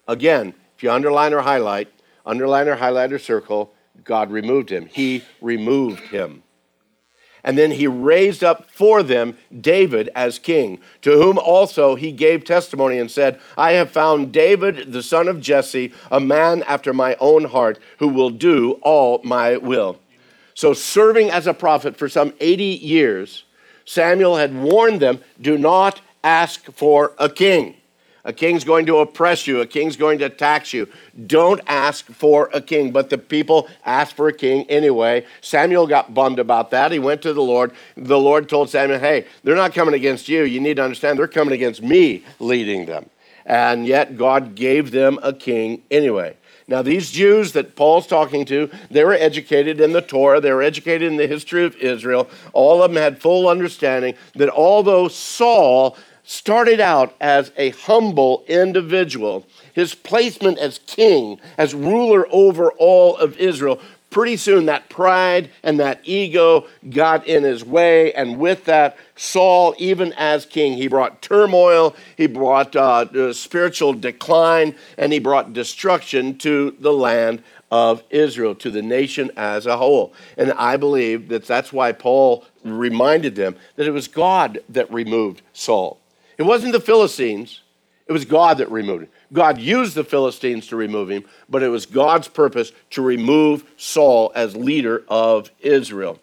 again, 0.07 0.55
if 0.77 0.83
you 0.83 0.91
underline 0.91 1.35
or 1.35 1.43
highlight, 1.43 1.89
underline 2.25 2.69
or 2.69 2.77
highlight 2.77 3.13
or 3.13 3.19
circle, 3.19 3.73
God 4.05 4.31
removed 4.31 4.71
him. 4.71 4.87
He 4.87 5.25
removed 5.41 6.01
him. 6.05 6.44
And 7.45 7.59
then 7.59 7.73
he 7.73 7.87
raised 7.87 8.43
up 8.43 8.71
for 8.71 9.03
them 9.03 9.37
David 9.61 10.09
as 10.15 10.39
king, 10.39 10.81
to 11.03 11.13
whom 11.13 11.39
also 11.39 11.95
he 11.95 12.11
gave 12.11 12.43
testimony 12.43 12.99
and 12.99 13.11
said, 13.11 13.39
I 13.57 13.73
have 13.73 13.91
found 13.91 14.33
David, 14.33 14.93
the 14.93 15.03
son 15.03 15.29
of 15.29 15.41
Jesse, 15.41 15.93
a 16.11 16.21
man 16.21 16.63
after 16.63 16.95
my 16.95 17.17
own 17.21 17.45
heart, 17.45 17.79
who 17.99 18.09
will 18.09 18.31
do 18.31 18.73
all 18.83 19.21
my 19.23 19.59
will. 19.59 20.01
So, 20.55 20.73
serving 20.73 21.31
as 21.31 21.47
a 21.47 21.55
prophet 21.55 21.97
for 21.97 22.09
some 22.09 22.33
80 22.41 22.65
years, 22.65 23.45
Samuel 23.85 24.37
had 24.37 24.55
warned 24.55 25.01
them 25.01 25.21
do 25.41 25.59
not 25.59 26.01
ask 26.23 26.73
for 26.73 27.13
a 27.19 27.29
king. 27.29 27.77
A 28.25 28.33
king's 28.33 28.65
going 28.65 28.87
to 28.87 28.99
oppress 28.99 29.47
you. 29.47 29.61
A 29.61 29.67
king's 29.67 29.97
going 29.97 30.19
to 30.21 30.31
tax 30.31 30.73
you. 30.73 30.89
Don't 31.27 31.61
ask 31.67 32.07
for 32.07 32.49
a 32.55 32.61
king. 32.61 32.91
But 32.91 33.11
the 33.11 33.19
people 33.19 33.69
asked 33.85 34.17
for 34.17 34.29
a 34.29 34.33
king 34.33 34.65
anyway. 34.71 35.27
Samuel 35.43 35.87
got 35.87 36.15
bummed 36.15 36.39
about 36.39 36.71
that. 36.71 36.91
He 36.91 36.99
went 36.99 37.21
to 37.23 37.35
the 37.35 37.43
Lord. 37.43 37.73
The 37.97 38.19
Lord 38.19 38.49
told 38.49 38.71
Samuel, 38.71 38.99
hey, 38.99 39.27
they're 39.43 39.55
not 39.55 39.75
coming 39.75 39.95
against 39.95 40.29
you. 40.29 40.45
You 40.45 40.61
need 40.61 40.77
to 40.77 40.85
understand 40.85 41.19
they're 41.19 41.29
coming 41.29 41.55
against 41.55 41.83
me 41.83 42.25
leading 42.41 42.87
them. 42.87 43.11
And 43.45 43.87
yet 43.87 44.17
God 44.17 44.55
gave 44.55 44.91
them 44.91 45.19
a 45.23 45.35
king 45.35 45.83
anyway. 45.91 46.37
Now, 46.67 46.81
these 46.81 47.11
Jews 47.11 47.53
that 47.53 47.77
Paul's 47.77 48.07
talking 48.07 48.47
to, 48.47 48.71
they 48.91 49.05
were 49.05 49.13
educated 49.13 49.83
in 49.83 49.93
the 49.93 50.01
Torah, 50.01 50.41
they 50.41 50.51
were 50.51 50.63
educated 50.63 51.11
in 51.13 51.19
the 51.19 51.27
history 51.27 51.65
of 51.65 51.77
Israel. 51.77 52.29
All 52.55 52.83
of 52.83 52.91
them 52.91 52.97
had 52.97 53.21
full 53.21 53.49
understanding 53.49 54.15
that 54.35 54.49
although 54.49 55.09
Saul 55.09 55.99
started 56.25 56.81
out 56.81 57.15
as 57.21 57.53
a 57.57 57.71
humble 57.71 58.45
individual. 58.49 59.47
His 59.73 59.95
placement 59.95 60.59
as 60.59 60.81
king, 60.87 61.41
as 61.57 61.75
ruler 61.75 62.27
over 62.31 62.73
all 62.73 63.17
of 63.17 63.37
Israel, 63.37 63.81
pretty 64.15 64.37
soon 64.37 64.67
that 64.67 64.89
pride 64.89 65.51
and 65.65 65.81
that 65.81 66.01
ego 66.05 66.65
got 66.89 67.27
in 67.27 67.43
his 67.43 67.65
way. 67.65 68.13
And 68.13 68.39
with 68.39 68.65
that, 68.67 68.97
Saul, 69.17 69.75
even 69.77 70.13
as 70.13 70.47
king, 70.47 70.75
he 70.75 70.87
brought 70.87 71.21
turmoil, 71.21 71.97
he 72.17 72.29
brought 72.29 72.77
uh, 72.77 73.33
spiritual 73.33 73.93
decline, 73.93 74.77
and 74.97 75.13
he 75.13 75.19
brought 75.19 75.53
destruction 75.53 76.39
to 76.39 76.77
the 76.79 76.93
land 76.93 77.43
of 77.73 78.05
Israel, 78.09 78.55
to 78.55 78.71
the 78.71 78.83
nation 78.83 79.33
as 79.37 79.67
a 79.67 79.79
whole. 79.79 80.15
And 80.37 80.53
I 80.53 80.77
believe 80.77 81.29
that 81.31 81.45
that's 81.45 81.73
why 81.73 81.91
Paul 81.91 82.45
reminded 82.63 83.35
them 83.35 83.57
that 83.75 83.89
it 83.89 83.91
was 83.91 84.07
God 84.07 84.61
that 84.69 84.93
removed 84.93 85.43
Saul. 85.53 85.99
It 86.39 86.43
wasn't 86.43 86.73
the 86.73 86.81
Philistines, 86.81 87.63
it 88.07 88.13
was 88.13 88.25
God 88.25 88.59
that 88.59 88.71
removed 88.71 89.05
him. 89.05 89.11
God 89.33 89.59
used 89.59 89.95
the 89.95 90.05
Philistines 90.05 90.67
to 90.69 90.77
remove 90.77 91.11
him, 91.11 91.25
but 91.49 91.63
it 91.63 91.69
was 91.69 91.87
God's 91.87 92.29
purpose 92.29 92.73
to 92.91 93.03
remove 93.03 93.65
Saul 93.77 94.31
as 94.35 94.55
leader 94.55 95.05
of 95.09 95.51
Israel. 95.61 96.19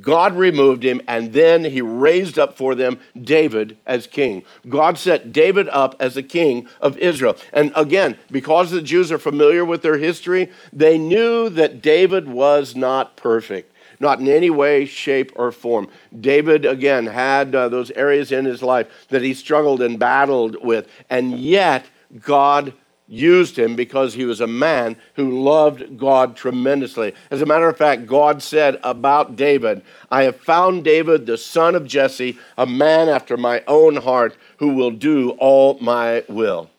God 0.00 0.34
removed 0.34 0.82
him, 0.84 1.02
and 1.06 1.34
then 1.34 1.64
he 1.64 1.82
raised 1.82 2.38
up 2.38 2.56
for 2.56 2.74
them 2.74 2.98
David 3.20 3.76
as 3.86 4.06
king. 4.06 4.42
God 4.66 4.96
set 4.96 5.32
David 5.32 5.68
up 5.68 5.94
as 6.00 6.14
the 6.14 6.22
king 6.22 6.66
of 6.80 6.96
Israel. 6.96 7.36
And 7.52 7.72
again, 7.76 8.16
because 8.30 8.70
the 8.70 8.80
Jews 8.80 9.12
are 9.12 9.18
familiar 9.18 9.66
with 9.66 9.82
their 9.82 9.98
history, 9.98 10.50
they 10.72 10.96
knew 10.96 11.50
that 11.50 11.82
David 11.82 12.26
was 12.26 12.74
not 12.74 13.16
perfect 13.16 13.71
not 14.02 14.20
in 14.20 14.28
any 14.28 14.50
way, 14.50 14.84
shape, 14.84 15.32
or 15.36 15.52
form. 15.52 15.88
David, 16.20 16.66
again, 16.66 17.06
had 17.06 17.54
uh, 17.54 17.68
those 17.68 17.90
areas 17.92 18.32
in 18.32 18.44
his 18.44 18.62
life 18.62 19.06
that 19.08 19.22
he 19.22 19.32
struggled 19.32 19.80
and 19.80 19.98
battled 19.98 20.62
with, 20.62 20.88
and 21.08 21.38
yet 21.38 21.86
God 22.20 22.74
used 23.08 23.58
him 23.58 23.76
because 23.76 24.14
he 24.14 24.24
was 24.24 24.40
a 24.40 24.46
man 24.46 24.96
who 25.14 25.42
loved 25.42 25.98
God 25.98 26.34
tremendously. 26.34 27.14
As 27.30 27.42
a 27.42 27.46
matter 27.46 27.68
of 27.68 27.76
fact, 27.76 28.06
God 28.06 28.42
said 28.42 28.80
about 28.82 29.36
David, 29.36 29.82
I 30.10 30.22
have 30.22 30.40
found 30.40 30.82
David, 30.82 31.26
the 31.26 31.36
son 31.36 31.74
of 31.74 31.86
Jesse, 31.86 32.38
a 32.56 32.66
man 32.66 33.08
after 33.08 33.36
my 33.36 33.62
own 33.66 33.96
heart 33.96 34.36
who 34.58 34.74
will 34.74 34.90
do 34.90 35.30
all 35.38 35.78
my 35.80 36.24
will. 36.28 36.70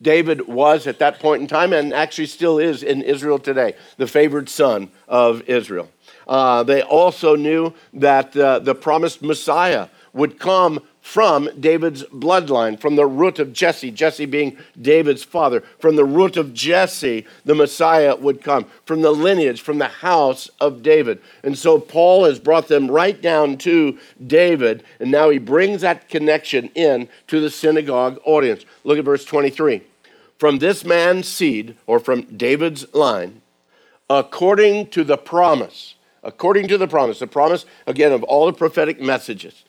David 0.00 0.46
was 0.46 0.86
at 0.86 0.98
that 1.00 1.18
point 1.18 1.42
in 1.42 1.48
time, 1.48 1.72
and 1.72 1.92
actually 1.92 2.26
still 2.26 2.58
is 2.58 2.82
in 2.82 3.02
Israel 3.02 3.38
today, 3.38 3.74
the 3.96 4.06
favored 4.06 4.48
son 4.48 4.90
of 5.08 5.42
Israel. 5.48 5.88
Uh, 6.26 6.62
they 6.62 6.82
also 6.82 7.36
knew 7.36 7.72
that 7.92 8.36
uh, 8.36 8.58
the 8.58 8.74
promised 8.74 9.22
Messiah 9.22 9.88
would 10.12 10.38
come 10.38 10.80
from 11.04 11.50
David's 11.60 12.02
bloodline, 12.04 12.80
from 12.80 12.96
the 12.96 13.04
root 13.04 13.38
of 13.38 13.52
Jesse, 13.52 13.90
Jesse 13.90 14.24
being 14.24 14.56
David's 14.80 15.22
father. 15.22 15.62
From 15.78 15.96
the 15.96 16.04
root 16.04 16.38
of 16.38 16.54
Jesse, 16.54 17.26
the 17.44 17.54
Messiah 17.54 18.16
would 18.16 18.42
come, 18.42 18.64
from 18.86 19.02
the 19.02 19.10
lineage, 19.10 19.60
from 19.60 19.76
the 19.76 19.88
house 19.88 20.48
of 20.60 20.82
David. 20.82 21.20
And 21.42 21.58
so 21.58 21.78
Paul 21.78 22.24
has 22.24 22.38
brought 22.38 22.68
them 22.68 22.90
right 22.90 23.20
down 23.20 23.58
to 23.58 23.98
David, 24.26 24.82
and 24.98 25.10
now 25.10 25.28
he 25.28 25.38
brings 25.38 25.82
that 25.82 26.08
connection 26.08 26.70
in 26.74 27.10
to 27.26 27.38
the 27.38 27.50
synagogue 27.50 28.18
audience. 28.24 28.64
Look 28.82 28.98
at 28.98 29.04
verse 29.04 29.26
23. 29.26 29.82
From 30.38 30.58
this 30.58 30.86
man's 30.86 31.28
seed, 31.28 31.76
or 31.86 32.00
from 32.00 32.22
David's 32.34 32.92
line, 32.94 33.42
according 34.08 34.88
to 34.88 35.04
the 35.04 35.18
promise, 35.18 35.96
according 36.24 36.68
to 36.68 36.78
the 36.78 36.88
promise, 36.88 37.18
the 37.18 37.26
promise, 37.26 37.66
again, 37.86 38.12
of 38.12 38.22
all 38.24 38.46
the 38.46 38.52
prophetic 38.52 39.00
messages, 39.00 39.64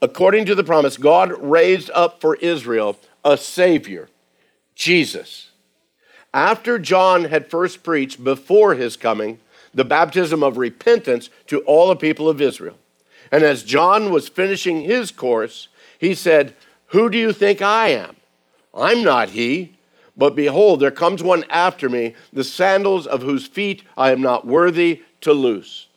according 0.00 0.46
to 0.46 0.54
the 0.54 0.64
promise, 0.64 0.96
God 0.96 1.32
raised 1.40 1.90
up 1.94 2.20
for 2.20 2.36
Israel 2.36 2.98
a 3.24 3.36
Savior, 3.36 4.08
Jesus. 4.74 5.50
After 6.32 6.78
John 6.78 7.24
had 7.24 7.50
first 7.50 7.82
preached 7.82 8.22
before 8.22 8.74
his 8.74 8.96
coming 8.96 9.38
the 9.72 9.84
baptism 9.84 10.42
of 10.42 10.56
repentance 10.56 11.28
to 11.46 11.60
all 11.60 11.88
the 11.88 11.96
people 11.96 12.28
of 12.28 12.40
Israel. 12.40 12.78
And 13.30 13.42
as 13.42 13.62
John 13.62 14.10
was 14.10 14.28
finishing 14.28 14.82
his 14.82 15.10
course, 15.10 15.68
he 15.98 16.14
said, 16.14 16.54
Who 16.86 17.10
do 17.10 17.18
you 17.18 17.32
think 17.32 17.60
I 17.60 17.88
am? 17.88 18.16
I'm 18.74 19.02
not 19.02 19.30
he. 19.30 19.74
But 20.16 20.34
behold, 20.34 20.80
there 20.80 20.90
comes 20.90 21.22
one 21.22 21.44
after 21.50 21.90
me, 21.90 22.14
the 22.32 22.44
sandals 22.44 23.06
of 23.06 23.20
whose 23.20 23.46
feet 23.46 23.82
I 23.98 24.12
am 24.12 24.22
not 24.22 24.46
worthy 24.46 25.02
to 25.26 25.32
loose. 25.32 25.88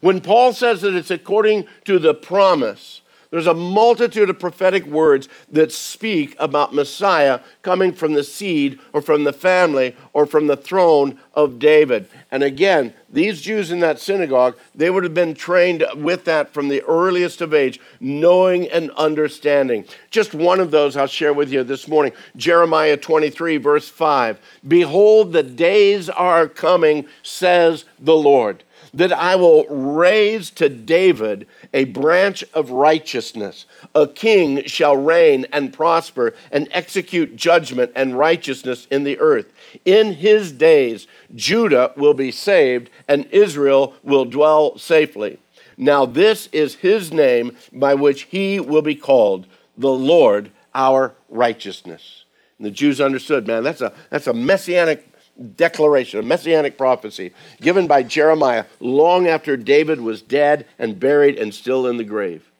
When 0.00 0.22
Paul 0.22 0.54
says 0.54 0.80
that 0.80 0.94
it's 0.94 1.10
according 1.10 1.66
to 1.84 1.98
the 1.98 2.14
promise, 2.14 3.02
There's 3.30 3.46
a 3.46 3.54
multitude 3.54 4.28
of 4.28 4.40
prophetic 4.40 4.84
words 4.86 5.28
that 5.52 5.70
speak 5.70 6.34
about 6.40 6.74
Messiah 6.74 7.40
coming 7.62 7.92
from 7.92 8.14
the 8.14 8.24
seed 8.24 8.80
or 8.92 9.00
from 9.00 9.22
the 9.22 9.32
family 9.32 9.94
or 10.12 10.26
from 10.26 10.48
the 10.48 10.56
throne 10.56 11.16
of 11.34 11.60
David. 11.60 12.08
And 12.32 12.42
again, 12.42 12.92
these 13.08 13.40
Jews 13.40 13.70
in 13.70 13.78
that 13.80 14.00
synagogue, 14.00 14.56
they 14.74 14.90
would 14.90 15.04
have 15.04 15.14
been 15.14 15.34
trained 15.34 15.84
with 15.94 16.24
that 16.24 16.52
from 16.52 16.68
the 16.68 16.82
earliest 16.82 17.40
of 17.40 17.54
age, 17.54 17.78
knowing 18.00 18.68
and 18.68 18.90
understanding. 18.92 19.84
Just 20.10 20.34
one 20.34 20.58
of 20.58 20.72
those 20.72 20.96
I'll 20.96 21.06
share 21.06 21.32
with 21.32 21.52
you 21.52 21.62
this 21.62 21.86
morning 21.86 22.12
Jeremiah 22.36 22.96
23, 22.96 23.58
verse 23.58 23.88
5. 23.88 24.40
Behold, 24.66 25.32
the 25.32 25.44
days 25.44 26.08
are 26.08 26.48
coming, 26.48 27.06
says 27.22 27.84
the 28.00 28.16
Lord 28.16 28.64
that 28.94 29.12
I 29.12 29.36
will 29.36 29.66
raise 29.66 30.50
to 30.52 30.68
David 30.68 31.46
a 31.72 31.84
branch 31.84 32.44
of 32.54 32.70
righteousness. 32.70 33.66
A 33.94 34.06
king 34.06 34.64
shall 34.64 34.96
reign 34.96 35.46
and 35.52 35.72
prosper 35.72 36.34
and 36.50 36.68
execute 36.70 37.36
judgment 37.36 37.92
and 37.94 38.18
righteousness 38.18 38.86
in 38.90 39.04
the 39.04 39.18
earth. 39.18 39.52
In 39.84 40.14
his 40.14 40.52
days, 40.52 41.06
Judah 41.34 41.92
will 41.96 42.14
be 42.14 42.30
saved 42.30 42.90
and 43.06 43.26
Israel 43.26 43.94
will 44.02 44.24
dwell 44.24 44.76
safely. 44.78 45.38
Now, 45.76 46.04
this 46.04 46.48
is 46.52 46.74
his 46.74 47.12
name 47.12 47.56
by 47.72 47.94
which 47.94 48.22
he 48.22 48.60
will 48.60 48.82
be 48.82 48.94
called 48.94 49.46
the 49.78 49.88
Lord 49.88 50.50
our 50.74 51.14
righteousness. 51.28 52.24
And 52.58 52.66
the 52.66 52.70
Jews 52.70 53.00
understood, 53.00 53.46
man, 53.46 53.62
that's 53.62 53.80
a, 53.80 53.92
that's 54.10 54.26
a 54.26 54.34
messianic 54.34 55.09
declaration, 55.56 56.20
a 56.20 56.22
messianic 56.22 56.76
prophecy 56.76 57.32
given 57.60 57.86
by 57.86 58.02
Jeremiah 58.02 58.66
long 58.78 59.26
after 59.26 59.56
David 59.56 60.00
was 60.00 60.22
dead 60.22 60.66
and 60.78 61.00
buried 61.00 61.38
and 61.38 61.54
still 61.54 61.86
in 61.86 61.96
the 61.96 62.04
grave. 62.04 62.50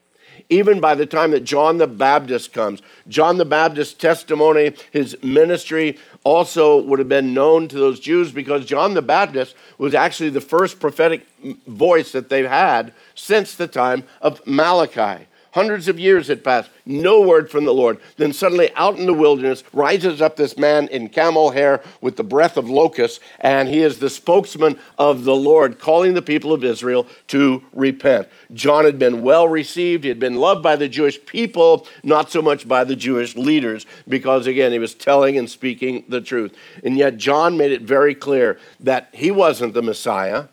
Even 0.49 0.81
by 0.81 0.95
the 0.95 1.05
time 1.05 1.31
that 1.31 1.45
John 1.45 1.77
the 1.77 1.87
Baptist 1.87 2.51
comes, 2.51 2.81
John 3.07 3.37
the 3.37 3.45
Baptist's 3.45 3.93
testimony, 3.93 4.73
his 4.91 5.15
ministry 5.23 5.97
also 6.25 6.81
would 6.81 6.99
have 6.99 7.07
been 7.07 7.33
known 7.33 7.69
to 7.69 7.77
those 7.77 8.01
Jews 8.01 8.33
because 8.33 8.65
John 8.65 8.93
the 8.93 9.01
Baptist 9.01 9.55
was 9.77 9.93
actually 9.93 10.29
the 10.29 10.41
first 10.41 10.79
prophetic 10.79 11.25
voice 11.67 12.11
that 12.11 12.27
they've 12.27 12.45
had 12.45 12.93
since 13.15 13.55
the 13.55 13.67
time 13.67 14.03
of 14.21 14.45
Malachi. 14.45 15.25
Hundreds 15.51 15.89
of 15.89 15.99
years 15.99 16.27
had 16.29 16.45
passed, 16.45 16.69
no 16.85 17.19
word 17.19 17.51
from 17.51 17.65
the 17.65 17.73
Lord. 17.73 17.99
Then 18.15 18.31
suddenly, 18.31 18.71
out 18.75 18.97
in 18.97 19.05
the 19.05 19.13
wilderness, 19.13 19.65
rises 19.73 20.21
up 20.21 20.37
this 20.37 20.57
man 20.57 20.87
in 20.87 21.09
camel 21.09 21.51
hair 21.51 21.83
with 21.99 22.15
the 22.15 22.23
breath 22.23 22.55
of 22.55 22.69
locusts, 22.69 23.19
and 23.37 23.67
he 23.67 23.81
is 23.81 23.99
the 23.99 24.09
spokesman 24.09 24.79
of 24.97 25.25
the 25.25 25.35
Lord, 25.35 25.77
calling 25.77 26.13
the 26.13 26.21
people 26.21 26.53
of 26.53 26.63
Israel 26.63 27.05
to 27.27 27.63
repent. 27.73 28.29
John 28.53 28.85
had 28.85 28.97
been 28.97 29.23
well 29.23 29.45
received, 29.45 30.05
he 30.05 30.09
had 30.09 30.19
been 30.19 30.35
loved 30.35 30.63
by 30.63 30.77
the 30.77 30.87
Jewish 30.87 31.23
people, 31.25 31.85
not 32.01 32.31
so 32.31 32.41
much 32.41 32.65
by 32.65 32.85
the 32.85 32.95
Jewish 32.95 33.35
leaders, 33.35 33.85
because 34.07 34.47
again, 34.47 34.71
he 34.71 34.79
was 34.79 34.93
telling 34.93 35.37
and 35.37 35.49
speaking 35.49 36.05
the 36.07 36.21
truth. 36.21 36.55
And 36.81 36.97
yet, 36.97 37.17
John 37.17 37.57
made 37.57 37.73
it 37.73 37.81
very 37.81 38.15
clear 38.15 38.57
that 38.79 39.09
he 39.11 39.31
wasn't 39.31 39.73
the 39.73 39.81
Messiah, 39.81 40.45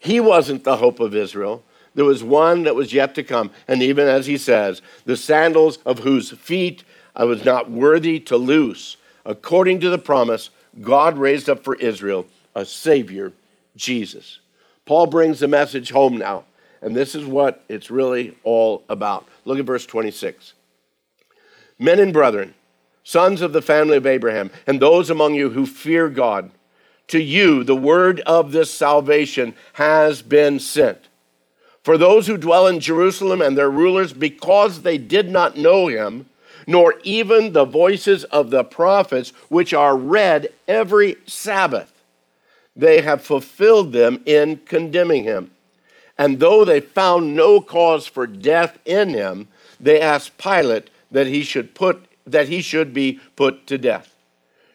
he 0.00 0.18
wasn't 0.18 0.64
the 0.64 0.78
hope 0.78 0.98
of 0.98 1.14
Israel. 1.14 1.62
There 1.94 2.04
was 2.04 2.24
one 2.24 2.62
that 2.62 2.74
was 2.74 2.92
yet 2.92 3.14
to 3.16 3.22
come. 3.22 3.50
And 3.68 3.82
even 3.82 4.06
as 4.08 4.26
he 4.26 4.38
says, 4.38 4.82
the 5.04 5.16
sandals 5.16 5.78
of 5.84 6.00
whose 6.00 6.30
feet 6.30 6.84
I 7.14 7.24
was 7.24 7.44
not 7.44 7.70
worthy 7.70 8.18
to 8.20 8.36
loose. 8.36 8.96
According 9.24 9.80
to 9.80 9.90
the 9.90 9.98
promise, 9.98 10.50
God 10.80 11.18
raised 11.18 11.48
up 11.48 11.62
for 11.62 11.74
Israel 11.76 12.26
a 12.54 12.64
Savior, 12.64 13.32
Jesus. 13.76 14.40
Paul 14.84 15.06
brings 15.06 15.40
the 15.40 15.48
message 15.48 15.90
home 15.90 16.16
now. 16.16 16.44
And 16.80 16.96
this 16.96 17.14
is 17.14 17.24
what 17.24 17.64
it's 17.68 17.90
really 17.90 18.36
all 18.42 18.82
about. 18.88 19.26
Look 19.44 19.58
at 19.58 19.64
verse 19.64 19.86
26. 19.86 20.54
Men 21.78 22.00
and 22.00 22.12
brethren, 22.12 22.54
sons 23.04 23.40
of 23.40 23.52
the 23.52 23.62
family 23.62 23.96
of 23.96 24.06
Abraham, 24.06 24.50
and 24.66 24.80
those 24.80 25.08
among 25.08 25.34
you 25.34 25.50
who 25.50 25.64
fear 25.64 26.08
God, 26.08 26.50
to 27.08 27.20
you 27.20 27.62
the 27.62 27.76
word 27.76 28.20
of 28.20 28.52
this 28.52 28.72
salvation 28.72 29.54
has 29.74 30.22
been 30.22 30.58
sent. 30.58 31.08
For 31.82 31.98
those 31.98 32.26
who 32.26 32.36
dwell 32.36 32.66
in 32.66 32.80
Jerusalem 32.80 33.42
and 33.42 33.58
their 33.58 33.70
rulers, 33.70 34.12
because 34.12 34.82
they 34.82 34.98
did 34.98 35.30
not 35.30 35.56
know 35.56 35.88
him, 35.88 36.26
nor 36.66 36.94
even 37.02 37.52
the 37.52 37.64
voices 37.64 38.24
of 38.24 38.50
the 38.50 38.62
prophets, 38.62 39.30
which 39.48 39.74
are 39.74 39.96
read 39.96 40.52
every 40.68 41.16
Sabbath, 41.26 41.92
they 42.76 43.00
have 43.00 43.22
fulfilled 43.22 43.92
them 43.92 44.22
in 44.24 44.58
condemning 44.58 45.24
him. 45.24 45.50
And 46.16 46.38
though 46.38 46.64
they 46.64 46.80
found 46.80 47.34
no 47.34 47.60
cause 47.60 48.06
for 48.06 48.26
death 48.26 48.78
in 48.84 49.10
him, 49.10 49.48
they 49.80 50.00
asked 50.00 50.38
Pilate 50.38 50.88
that 51.10 51.26
he 51.26 51.42
should 51.42 51.74
put 51.74 52.06
that 52.24 52.48
he 52.48 52.62
should 52.62 52.94
be 52.94 53.18
put 53.34 53.66
to 53.66 53.76
death. 53.76 54.14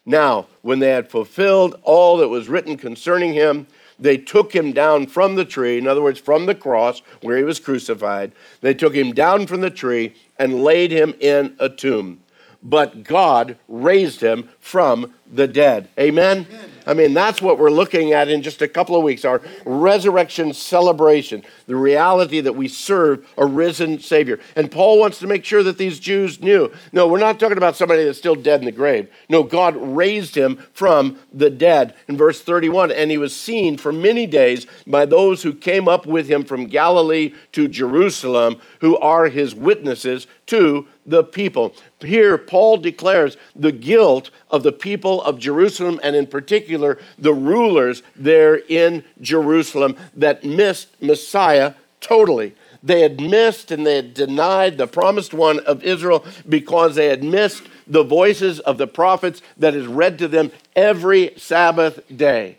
Now, 0.06 0.48
when 0.62 0.80
they 0.80 0.90
had 0.90 1.10
fulfilled 1.10 1.80
all 1.84 2.18
that 2.18 2.28
was 2.28 2.50
written 2.50 2.76
concerning 2.76 3.34
him, 3.34 3.68
they 4.00 4.18
took 4.18 4.54
him 4.54 4.72
down 4.72 5.08
from 5.08 5.36
the 5.36 5.46
tree, 5.46 5.78
in 5.78 5.88
other 5.88 6.02
words, 6.02 6.20
from 6.20 6.46
the 6.46 6.56
cross 6.56 7.02
where 7.22 7.38
he 7.38 7.44
was 7.44 7.60
crucified. 7.60 8.32
They 8.62 8.74
took 8.74 8.94
him 8.94 9.14
down 9.14 9.48
from 9.48 9.62
the 9.62 9.70
tree 9.70 10.14
and 10.38 10.64
laid 10.64 10.92
him 10.92 11.16
in 11.20 11.56
a 11.60 11.70
tomb. 11.70 12.22
But 12.62 13.04
God 13.04 13.58
raised 13.68 14.22
him 14.22 14.50
from 14.60 15.14
the 15.32 15.48
dead. 15.48 15.90
Amen? 15.98 16.48
Amen? 16.50 16.70
I 16.88 16.94
mean, 16.94 17.14
that's 17.14 17.42
what 17.42 17.60
we're 17.60 17.70
looking 17.70 18.14
at 18.14 18.30
in 18.30 18.42
just 18.42 18.62
a 18.62 18.68
couple 18.68 18.96
of 18.96 19.04
weeks 19.04 19.26
our 19.26 19.42
resurrection 19.66 20.54
celebration, 20.54 21.44
the 21.68 21.76
reality 21.76 22.40
that 22.40 22.54
we 22.54 22.70
serve 22.70 23.28
a 23.38 23.46
risen 23.46 24.00
Savior. 24.00 24.40
And 24.56 24.72
Paul 24.72 24.98
wants 25.00 25.20
to 25.20 25.28
make 25.28 25.44
sure 25.44 25.64
that 25.64 25.78
these 25.78 26.00
Jews 26.00 26.42
knew 26.42 26.72
no, 26.94 27.08
we're 27.08 27.20
not 27.20 27.40
talking 27.40 27.58
about 27.58 27.76
somebody 27.76 28.06
that's 28.06 28.18
still 28.18 28.36
dead 28.36 28.62
in 28.62 28.66
the 28.66 28.72
grave. 28.72 29.10
No, 29.30 29.44
God 29.44 29.76
raised 29.76 30.36
him 30.36 30.58
from 30.74 31.20
the 31.34 31.50
dead. 31.50 31.94
In 32.08 32.16
verse 32.16 32.42
31, 32.42 32.92
and 32.92 33.12
he 33.12 33.18
was 33.18 33.36
seen 33.36 33.78
for 33.78 33.92
many 33.92 34.26
days 34.26 34.66
by 34.86 35.06
those 35.06 35.44
who 35.44 35.54
came 35.54 35.88
up 35.88 36.06
with 36.06 36.30
him 36.30 36.46
from 36.46 36.68
Galilee 36.68 37.34
to 37.52 37.68
Jerusalem, 37.68 38.62
who 38.80 38.98
are 38.98 39.28
his 39.28 39.54
witnesses 39.54 40.28
to 40.48 40.88
the 41.08 41.24
people. 41.24 41.74
Here, 42.02 42.38
Paul 42.38 42.78
declares 42.78 43.38
the 43.56 43.72
guilt 43.72 44.30
of 44.52 44.62
the 44.64 44.74
people 44.74 45.24
of 45.24 45.40
Jerusalem, 45.40 46.00
and 46.04 46.16
in 46.16 46.28
particular, 46.28 47.00
the 47.18 47.34
rulers 47.34 48.04
there 48.16 48.56
in 48.68 49.04
Jerusalem 49.22 49.96
that 50.14 50.44
missed 50.44 50.90
Messiah 51.02 51.74
totally. 52.02 52.54
They 52.84 53.02
had 53.02 53.20
missed 53.20 53.72
and 53.72 53.86
they 53.86 53.96
had 53.96 54.14
denied 54.14 54.78
the 54.78 54.88
promised 54.88 55.34
one 55.34 55.60
of 55.62 55.84
Israel 55.84 56.24
because 56.48 56.96
they 56.96 57.08
had 57.08 57.24
missed 57.24 57.64
the 57.88 58.04
voices 58.04 58.60
of 58.60 58.78
the 58.78 58.88
prophets 58.88 59.42
that 59.58 59.74
is 59.74 59.88
read 59.88 60.20
to 60.20 60.28
them 60.28 60.52
every 60.76 61.34
Sabbath 61.38 62.00
day. 62.16 62.58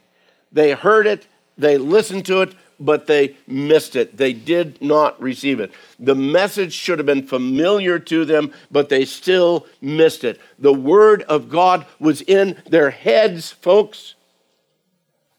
They 0.50 0.72
heard 0.72 1.06
it, 1.06 1.26
they 1.56 1.78
listened 1.78 2.26
to 2.26 2.42
it, 2.42 2.54
but 2.80 3.06
they 3.06 3.36
missed 3.46 3.96
it. 3.96 4.16
They 4.16 4.32
did 4.32 4.80
not 4.80 5.20
receive 5.20 5.60
it. 5.60 5.72
The 5.98 6.14
message 6.14 6.72
should 6.72 6.98
have 6.98 7.06
been 7.06 7.26
familiar 7.26 7.98
to 7.98 8.24
them, 8.24 8.52
but 8.70 8.88
they 8.88 9.04
still 9.04 9.66
missed 9.80 10.24
it. 10.24 10.40
The 10.58 10.72
Word 10.72 11.22
of 11.22 11.48
God 11.48 11.86
was 11.98 12.20
in 12.22 12.56
their 12.68 12.90
heads, 12.90 13.50
folks, 13.50 14.14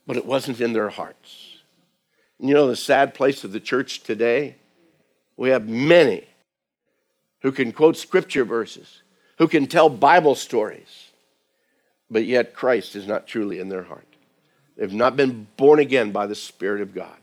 but 0.05 0.17
it 0.17 0.25
wasn't 0.25 0.59
in 0.59 0.73
their 0.73 0.89
hearts. 0.89 1.57
You 2.39 2.53
know 2.53 2.67
the 2.67 2.75
sad 2.75 3.13
place 3.13 3.43
of 3.43 3.51
the 3.51 3.59
church 3.59 4.01
today? 4.01 4.55
We 5.37 5.49
have 5.49 5.67
many 5.67 6.25
who 7.41 7.51
can 7.51 7.71
quote 7.71 7.95
scripture 7.95 8.43
verses, 8.43 9.01
who 9.37 9.47
can 9.47 9.67
tell 9.67 9.89
Bible 9.89 10.35
stories, 10.35 11.09
but 12.11 12.25
yet 12.25 12.53
Christ 12.53 12.95
is 12.95 13.07
not 13.07 13.27
truly 13.27 13.59
in 13.59 13.69
their 13.69 13.83
heart. 13.83 14.07
They've 14.75 14.91
not 14.91 15.15
been 15.15 15.47
born 15.57 15.79
again 15.79 16.11
by 16.11 16.27
the 16.27 16.35
Spirit 16.35 16.81
of 16.81 16.93
God. 16.93 17.17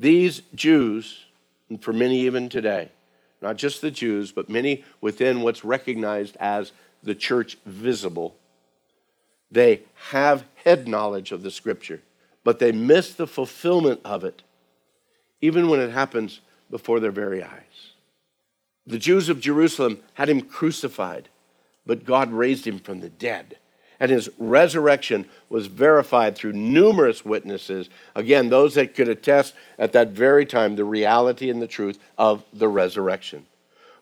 These 0.00 0.40
Jews, 0.54 1.26
and 1.68 1.80
for 1.82 1.92
many 1.92 2.20
even 2.20 2.48
today, 2.48 2.88
not 3.42 3.58
just 3.58 3.82
the 3.82 3.90
Jews, 3.90 4.32
but 4.32 4.48
many 4.48 4.82
within 5.02 5.42
what's 5.42 5.62
recognized 5.62 6.38
as 6.40 6.72
the 7.02 7.14
church 7.14 7.58
visible, 7.66 8.34
they 9.50 9.82
have 10.10 10.46
head 10.64 10.88
knowledge 10.88 11.32
of 11.32 11.42
the 11.42 11.50
scripture, 11.50 12.00
but 12.44 12.60
they 12.60 12.72
miss 12.72 13.12
the 13.12 13.26
fulfillment 13.26 14.00
of 14.02 14.24
it, 14.24 14.42
even 15.42 15.68
when 15.68 15.80
it 15.80 15.90
happens 15.90 16.40
before 16.70 16.98
their 16.98 17.10
very 17.10 17.42
eyes. 17.42 17.92
The 18.86 18.98
Jews 18.98 19.28
of 19.28 19.38
Jerusalem 19.38 19.98
had 20.14 20.30
him 20.30 20.40
crucified, 20.40 21.28
but 21.84 22.06
God 22.06 22.32
raised 22.32 22.66
him 22.66 22.78
from 22.78 23.00
the 23.00 23.10
dead 23.10 23.58
and 24.00 24.10
his 24.10 24.30
resurrection 24.38 25.26
was 25.50 25.66
verified 25.66 26.34
through 26.34 26.54
numerous 26.54 27.24
witnesses. 27.24 27.90
Again, 28.14 28.48
those 28.48 28.74
that 28.74 28.94
could 28.94 29.08
attest 29.08 29.54
at 29.78 29.92
that 29.92 30.08
very 30.08 30.46
time 30.46 30.74
the 30.74 30.84
reality 30.84 31.50
and 31.50 31.60
the 31.60 31.66
truth 31.66 31.98
of 32.16 32.42
the 32.52 32.68
resurrection. 32.68 33.46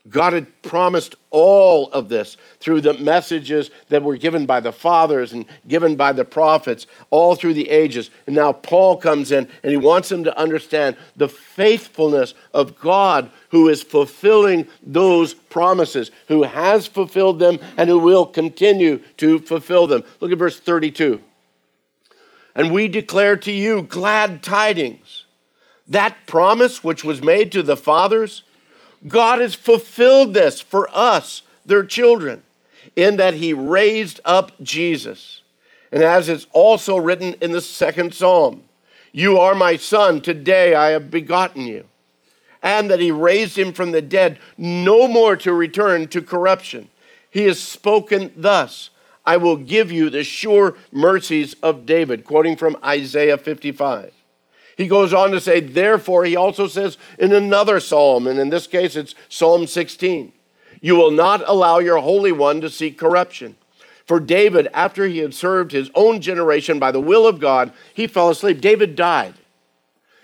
God 0.08 0.32
had 0.32 0.62
promised 0.62 1.16
all 1.30 1.90
of 1.90 2.08
this 2.08 2.36
through 2.60 2.80
the 2.80 2.94
messages 2.94 3.70
that 3.88 4.02
were 4.02 4.16
given 4.16 4.46
by 4.46 4.60
the 4.60 4.72
fathers 4.72 5.32
and 5.32 5.44
given 5.66 5.96
by 5.96 6.12
the 6.12 6.24
prophets 6.24 6.86
all 7.10 7.34
through 7.34 7.54
the 7.54 7.68
ages. 7.68 8.10
And 8.26 8.36
now 8.36 8.52
Paul 8.52 8.96
comes 8.96 9.32
in 9.32 9.48
and 9.62 9.70
he 9.70 9.76
wants 9.76 10.08
them 10.08 10.24
to 10.24 10.38
understand 10.38 10.96
the 11.16 11.28
faithfulness 11.28 12.34
of 12.54 12.78
God 12.78 13.30
who 13.50 13.68
is 13.68 13.82
fulfilling 13.82 14.66
those 14.82 15.34
promises, 15.34 16.10
who 16.28 16.44
has 16.44 16.86
fulfilled 16.86 17.38
them 17.38 17.58
and 17.76 17.90
who 17.90 17.98
will 17.98 18.24
continue 18.24 18.98
to 19.18 19.40
fulfill 19.40 19.86
them. 19.86 20.04
Look 20.20 20.32
at 20.32 20.38
verse 20.38 20.60
32. 20.60 21.20
And 22.54 22.72
we 22.72 22.88
declare 22.88 23.36
to 23.36 23.52
you 23.52 23.82
glad 23.82 24.42
tidings. 24.42 25.26
That 25.86 26.26
promise 26.26 26.84
which 26.84 27.04
was 27.04 27.22
made 27.22 27.52
to 27.52 27.62
the 27.62 27.76
fathers 27.76 28.42
God 29.06 29.40
has 29.40 29.54
fulfilled 29.54 30.34
this 30.34 30.60
for 30.60 30.88
us, 30.92 31.42
their 31.64 31.84
children, 31.84 32.42
in 32.96 33.16
that 33.16 33.34
He 33.34 33.52
raised 33.52 34.20
up 34.24 34.52
Jesus. 34.62 35.42
And 35.92 36.02
as 36.02 36.28
it's 36.28 36.46
also 36.52 36.96
written 36.96 37.34
in 37.40 37.52
the 37.52 37.60
second 37.60 38.14
psalm, 38.14 38.64
You 39.12 39.38
are 39.38 39.54
my 39.54 39.76
son, 39.76 40.20
today 40.20 40.74
I 40.74 40.90
have 40.90 41.10
begotten 41.10 41.62
you. 41.62 41.84
And 42.62 42.90
that 42.90 43.00
He 43.00 43.12
raised 43.12 43.56
him 43.56 43.72
from 43.72 43.92
the 43.92 44.02
dead, 44.02 44.38
no 44.56 45.06
more 45.06 45.36
to 45.36 45.52
return 45.52 46.08
to 46.08 46.20
corruption. 46.20 46.88
He 47.30 47.44
has 47.44 47.60
spoken 47.60 48.32
thus 48.36 48.90
I 49.24 49.36
will 49.36 49.56
give 49.56 49.92
you 49.92 50.08
the 50.08 50.24
sure 50.24 50.74
mercies 50.90 51.54
of 51.62 51.84
David, 51.84 52.24
quoting 52.24 52.56
from 52.56 52.78
Isaiah 52.82 53.36
55. 53.36 54.12
He 54.78 54.86
goes 54.86 55.12
on 55.12 55.32
to 55.32 55.40
say, 55.40 55.58
therefore, 55.58 56.24
he 56.24 56.36
also 56.36 56.68
says 56.68 56.96
in 57.18 57.32
another 57.32 57.80
psalm, 57.80 58.28
and 58.28 58.38
in 58.38 58.48
this 58.48 58.68
case 58.68 58.94
it's 58.94 59.16
Psalm 59.28 59.66
16, 59.66 60.32
you 60.80 60.94
will 60.94 61.10
not 61.10 61.42
allow 61.48 61.80
your 61.80 61.98
Holy 61.98 62.30
One 62.30 62.60
to 62.60 62.70
see 62.70 62.92
corruption. 62.92 63.56
For 64.06 64.20
David, 64.20 64.68
after 64.72 65.04
he 65.04 65.18
had 65.18 65.34
served 65.34 65.72
his 65.72 65.90
own 65.96 66.20
generation 66.20 66.78
by 66.78 66.92
the 66.92 67.00
will 67.00 67.26
of 67.26 67.40
God, 67.40 67.72
he 67.92 68.06
fell 68.06 68.30
asleep. 68.30 68.60
David 68.60 68.94
died. 68.94 69.34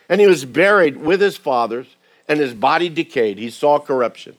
And 0.09 0.21
he 0.21 0.29
was 0.29 0.45
buried 0.45 0.99
with 0.99 1.21
his 1.21 1.37
fathers, 1.37 1.89
and 2.29 2.39
his 2.39 2.55
body 2.55 2.89
decayed. 2.89 3.39
He 3.39 3.51
saw 3.51 3.81
corruption. 3.81 4.37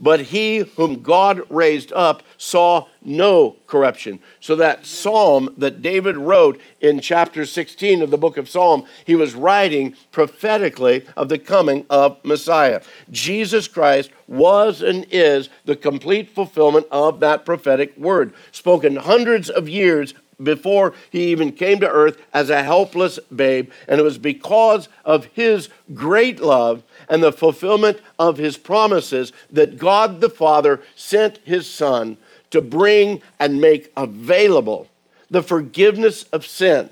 But 0.00 0.20
he 0.20 0.58
whom 0.58 1.02
God 1.02 1.42
raised 1.50 1.92
up 1.92 2.22
saw 2.38 2.86
no 3.02 3.56
corruption. 3.66 4.18
So 4.40 4.56
that 4.56 4.86
psalm 4.86 5.54
that 5.58 5.82
David 5.82 6.16
wrote 6.16 6.58
in 6.80 7.00
chapter 7.00 7.44
16 7.44 8.00
of 8.00 8.10
the 8.10 8.16
book 8.16 8.38
of 8.38 8.48
Psalm, 8.48 8.86
he 9.04 9.14
was 9.14 9.34
writing 9.34 9.94
prophetically 10.10 11.06
of 11.16 11.28
the 11.28 11.38
coming 11.38 11.84
of 11.90 12.16
Messiah. 12.24 12.80
Jesus 13.10 13.68
Christ 13.68 14.10
was 14.26 14.80
and 14.80 15.06
is 15.10 15.50
the 15.66 15.76
complete 15.76 16.30
fulfillment 16.30 16.86
of 16.90 17.20
that 17.20 17.44
prophetic 17.44 17.96
word, 17.98 18.32
spoken 18.52 18.96
hundreds 18.96 19.50
of 19.50 19.68
years 19.68 20.14
before 20.42 20.94
he 21.10 21.30
even 21.30 21.52
came 21.52 21.80
to 21.80 21.88
earth 21.88 22.20
as 22.32 22.50
a 22.50 22.62
helpless 22.62 23.18
babe. 23.34 23.70
And 23.86 24.00
it 24.00 24.04
was 24.04 24.18
because 24.18 24.88
of 25.04 25.26
his 25.26 25.68
great 25.94 26.40
love 26.40 26.82
and 27.08 27.22
the 27.22 27.32
fulfillment 27.32 28.00
of 28.18 28.38
his 28.38 28.56
promises 28.56 29.32
that 29.50 29.78
God 29.78 30.20
the 30.20 30.30
Father 30.30 30.80
sent 30.96 31.38
his 31.38 31.68
Son 31.68 32.16
to 32.50 32.60
bring 32.60 33.22
and 33.38 33.60
make 33.60 33.92
available 33.96 34.88
the 35.30 35.42
forgiveness 35.42 36.24
of 36.32 36.46
sin 36.46 36.90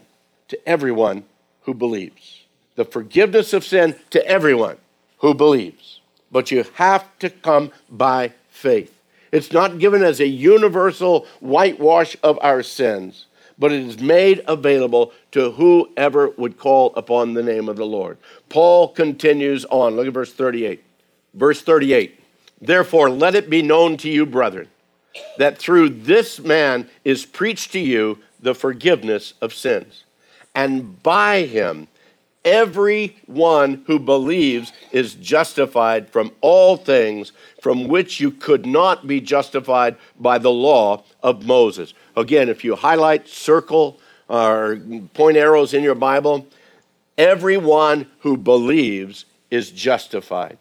to 0.49 0.69
everyone 0.69 1.25
who 1.63 1.75
believes. 1.75 2.45
The 2.77 2.85
forgiveness 2.85 3.53
of 3.53 3.65
sin 3.65 3.97
to 4.11 4.25
everyone 4.25 4.77
who 5.19 5.35
believes. 5.35 6.01
But 6.31 6.51
you 6.51 6.65
have 6.75 7.07
to 7.19 7.31
come 7.31 7.73
by 7.91 8.33
faith. 8.51 8.95
It's 9.33 9.53
not 9.53 9.79
given 9.79 10.03
as 10.03 10.21
a 10.21 10.27
universal 10.27 11.27
whitewash 11.41 12.17
of 12.23 12.39
our 12.41 12.63
sins 12.63 13.27
but 13.59 13.73
it 13.73 13.83
is 13.83 13.99
made 13.99 14.43
available 14.47 15.13
to 15.33 15.51
whoever 15.53 16.31
would 16.31 16.59
call 16.59 16.93
upon 16.97 17.35
the 17.35 17.43
name 17.43 17.69
of 17.69 17.77
the 17.77 17.87
Lord. 17.87 18.19
Paul 18.49 18.89
continues 18.89 19.65
on. 19.67 19.97
Look 19.97 20.07
at 20.07 20.13
verse 20.13 20.33
38. 20.33 20.83
Verse 21.35 21.61
38. 21.63 22.21
Therefore, 22.61 23.11
let 23.11 23.35
it 23.35 23.51
be 23.51 23.63
known 23.63 23.97
to 23.99 24.09
you, 24.09 24.27
brethren, 24.27 24.69
that 25.39 25.59
through 25.59 25.91
this 25.91 26.39
man 26.39 26.89
is 27.05 27.25
preached 27.25 27.73
to 27.73 27.79
you 27.79 28.19
the 28.41 28.55
forgiveness 28.55 29.35
of 29.41 29.53
sins. 29.53 30.05
And 30.55 31.01
by 31.03 31.43
him, 31.43 31.89
everyone 32.45 33.85
who 33.87 33.99
believes 33.99 34.73
is 34.91 35.15
justified 35.15 36.09
from 36.09 36.33
all 36.41 36.77
things 36.77 37.33
from 37.61 37.89
which 37.89 38.21
you 38.21 38.31
could 38.31 38.65
not 38.65 39.07
be 39.07 39.21
justified 39.21 39.97
by 40.19 40.39
the 40.39 40.51
law 40.51 41.03
of 41.23 41.47
Moses. 41.47 41.95
Again, 42.19 42.49
if 42.49 42.65
you 42.65 42.75
highlight, 42.75 43.29
circle, 43.29 44.01
or 44.29 44.81
point 45.15 45.37
arrows 45.37 45.73
in 45.73 45.85
your 45.85 45.95
Bible, 45.95 46.47
everyone 47.17 48.09
who 48.21 48.37
believes 48.37 49.25
is 49.51 49.71
justified. 49.71 50.59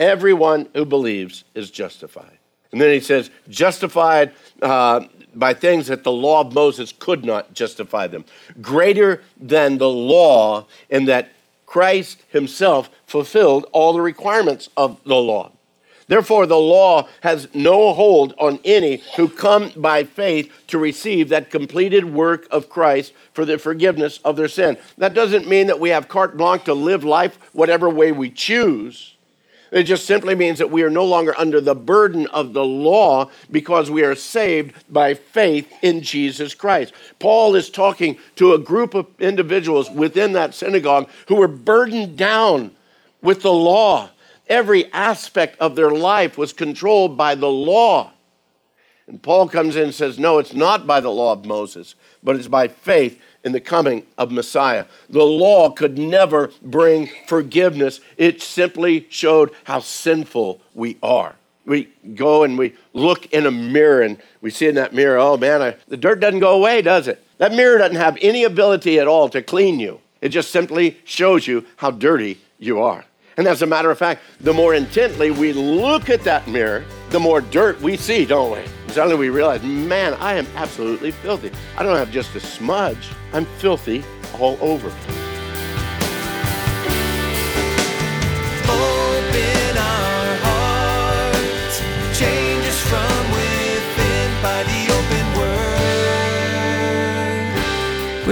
Everyone 0.00 0.68
who 0.74 0.84
believes 0.84 1.44
is 1.54 1.70
justified. 1.70 2.38
And 2.72 2.80
then 2.80 2.92
he 2.92 3.00
says, 3.00 3.30
justified 3.48 4.32
uh, 4.60 5.06
by 5.34 5.54
things 5.54 5.86
that 5.86 6.02
the 6.02 6.10
law 6.12 6.40
of 6.40 6.52
Moses 6.52 6.92
could 6.98 7.24
not 7.24 7.54
justify 7.54 8.08
them. 8.08 8.24
Greater 8.60 9.22
than 9.40 9.78
the 9.78 9.88
law, 9.88 10.66
in 10.90 11.04
that 11.04 11.30
Christ 11.66 12.20
himself 12.30 12.90
fulfilled 13.06 13.66
all 13.72 13.92
the 13.92 14.00
requirements 14.00 14.68
of 14.76 15.00
the 15.04 15.14
law. 15.14 15.52
Therefore, 16.08 16.46
the 16.46 16.56
law 16.56 17.08
has 17.22 17.48
no 17.52 17.92
hold 17.92 18.34
on 18.38 18.60
any 18.64 19.02
who 19.16 19.28
come 19.28 19.72
by 19.74 20.04
faith 20.04 20.52
to 20.68 20.78
receive 20.78 21.28
that 21.28 21.50
completed 21.50 22.04
work 22.04 22.46
of 22.50 22.68
Christ 22.68 23.12
for 23.32 23.44
the 23.44 23.58
forgiveness 23.58 24.20
of 24.24 24.36
their 24.36 24.48
sin. 24.48 24.78
That 24.98 25.14
doesn't 25.14 25.48
mean 25.48 25.66
that 25.66 25.80
we 25.80 25.90
have 25.90 26.08
carte 26.08 26.36
blanche 26.36 26.64
to 26.64 26.74
live 26.74 27.02
life 27.02 27.38
whatever 27.52 27.90
way 27.90 28.12
we 28.12 28.30
choose. 28.30 29.16
It 29.72 29.82
just 29.82 30.06
simply 30.06 30.36
means 30.36 30.58
that 30.58 30.70
we 30.70 30.84
are 30.84 30.90
no 30.90 31.04
longer 31.04 31.34
under 31.36 31.60
the 31.60 31.74
burden 31.74 32.28
of 32.28 32.52
the 32.52 32.64
law 32.64 33.30
because 33.50 33.90
we 33.90 34.04
are 34.04 34.14
saved 34.14 34.74
by 34.88 35.14
faith 35.14 35.70
in 35.82 36.02
Jesus 36.02 36.54
Christ. 36.54 36.92
Paul 37.18 37.56
is 37.56 37.68
talking 37.68 38.16
to 38.36 38.54
a 38.54 38.58
group 38.58 38.94
of 38.94 39.06
individuals 39.18 39.90
within 39.90 40.34
that 40.34 40.54
synagogue 40.54 41.08
who 41.26 41.34
were 41.34 41.48
burdened 41.48 42.16
down 42.16 42.70
with 43.22 43.42
the 43.42 43.52
law 43.52 44.10
Every 44.48 44.92
aspect 44.92 45.58
of 45.60 45.74
their 45.74 45.90
life 45.90 46.38
was 46.38 46.52
controlled 46.52 47.16
by 47.16 47.34
the 47.34 47.50
law. 47.50 48.12
And 49.08 49.22
Paul 49.22 49.48
comes 49.48 49.76
in 49.76 49.84
and 49.84 49.94
says, 49.94 50.18
No, 50.18 50.38
it's 50.38 50.54
not 50.54 50.86
by 50.86 51.00
the 51.00 51.10
law 51.10 51.32
of 51.32 51.44
Moses, 51.44 51.94
but 52.22 52.36
it's 52.36 52.48
by 52.48 52.68
faith 52.68 53.20
in 53.44 53.52
the 53.52 53.60
coming 53.60 54.04
of 54.18 54.32
Messiah. 54.32 54.86
The 55.08 55.24
law 55.24 55.70
could 55.70 55.96
never 55.98 56.50
bring 56.62 57.08
forgiveness, 57.28 58.00
it 58.16 58.42
simply 58.42 59.06
showed 59.08 59.52
how 59.64 59.78
sinful 59.78 60.60
we 60.74 60.98
are. 61.02 61.36
We 61.64 61.88
go 62.14 62.44
and 62.44 62.58
we 62.58 62.74
look 62.92 63.26
in 63.32 63.46
a 63.46 63.50
mirror 63.50 64.02
and 64.02 64.18
we 64.40 64.50
see 64.50 64.66
in 64.66 64.76
that 64.76 64.94
mirror, 64.94 65.18
oh 65.18 65.36
man, 65.36 65.62
I, 65.62 65.76
the 65.88 65.96
dirt 65.96 66.20
doesn't 66.20 66.40
go 66.40 66.54
away, 66.54 66.82
does 66.82 67.08
it? 67.08 67.24
That 67.38 67.52
mirror 67.52 67.78
doesn't 67.78 67.96
have 67.96 68.18
any 68.20 68.44
ability 68.44 68.98
at 68.98 69.08
all 69.08 69.28
to 69.30 69.42
clean 69.42 69.80
you. 69.80 70.00
It 70.20 70.30
just 70.30 70.50
simply 70.50 70.98
shows 71.04 71.46
you 71.46 71.64
how 71.76 71.90
dirty 71.90 72.40
you 72.58 72.80
are. 72.80 73.04
And 73.36 73.46
as 73.46 73.62
a 73.62 73.66
matter 73.66 73.90
of 73.90 73.98
fact, 73.98 74.22
the 74.40 74.52
more 74.52 74.74
intently 74.74 75.30
we 75.30 75.52
look 75.52 76.08
at 76.08 76.22
that 76.22 76.48
mirror, 76.48 76.84
the 77.10 77.20
more 77.20 77.40
dirt 77.40 77.80
we 77.82 77.96
see, 77.96 78.24
don't 78.24 78.52
we? 78.52 78.64
Suddenly 78.92 79.16
we 79.16 79.28
realize, 79.28 79.62
man, 79.62 80.14
I 80.14 80.34
am 80.34 80.46
absolutely 80.56 81.10
filthy. 81.10 81.50
I 81.76 81.82
don't 81.82 81.96
have 81.96 82.10
just 82.10 82.34
a 82.34 82.40
smudge, 82.40 83.10
I'm 83.32 83.44
filthy 83.44 84.02
all 84.38 84.56
over. 84.60 84.90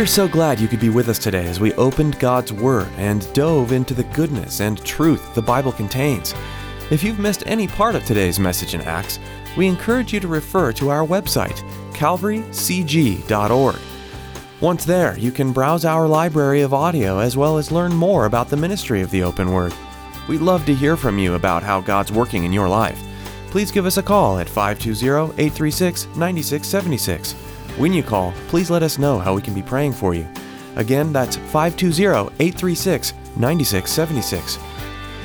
We're 0.04 0.08
so 0.08 0.28
glad 0.28 0.60
you 0.60 0.68
could 0.68 0.80
be 0.80 0.90
with 0.90 1.08
us 1.08 1.18
today 1.18 1.46
as 1.46 1.60
we 1.60 1.72
opened 1.76 2.18
God's 2.18 2.52
Word 2.52 2.88
and 2.98 3.26
dove 3.32 3.72
into 3.72 3.94
the 3.94 4.04
goodness 4.04 4.60
and 4.60 4.84
truth 4.84 5.34
the 5.34 5.40
Bible 5.40 5.72
contains. 5.72 6.34
If 6.90 7.02
you've 7.02 7.18
missed 7.18 7.42
any 7.46 7.66
part 7.66 7.94
of 7.94 8.04
today's 8.04 8.38
message 8.38 8.74
in 8.74 8.82
Acts, 8.82 9.18
we 9.56 9.66
encourage 9.66 10.12
you 10.12 10.20
to 10.20 10.28
refer 10.28 10.74
to 10.74 10.90
our 10.90 11.06
website, 11.06 11.58
calvarycg.org. 11.94 13.78
Once 14.60 14.84
there, 14.84 15.18
you 15.18 15.32
can 15.32 15.54
browse 15.54 15.86
our 15.86 16.06
library 16.06 16.60
of 16.60 16.74
audio 16.74 17.18
as 17.18 17.34
well 17.34 17.56
as 17.56 17.72
learn 17.72 17.94
more 17.94 18.26
about 18.26 18.50
the 18.50 18.58
ministry 18.58 19.00
of 19.00 19.10
the 19.10 19.22
Open 19.22 19.52
Word. 19.52 19.72
We'd 20.28 20.42
love 20.42 20.66
to 20.66 20.74
hear 20.74 20.98
from 20.98 21.18
you 21.18 21.32
about 21.32 21.62
how 21.62 21.80
God's 21.80 22.12
working 22.12 22.44
in 22.44 22.52
your 22.52 22.68
life. 22.68 23.02
Please 23.48 23.72
give 23.72 23.86
us 23.86 23.96
a 23.96 24.02
call 24.02 24.38
at 24.38 24.50
520 24.50 25.32
836 25.42 26.08
9676 26.14 27.43
when 27.76 27.92
you 27.92 28.02
call, 28.02 28.32
please 28.48 28.70
let 28.70 28.82
us 28.82 28.98
know 28.98 29.18
how 29.18 29.34
we 29.34 29.42
can 29.42 29.54
be 29.54 29.62
praying 29.62 29.92
for 29.92 30.14
you. 30.14 30.26
Again, 30.76 31.12
that's 31.12 31.36
520 31.36 32.34
836 32.38 33.12
9676. 33.36 34.58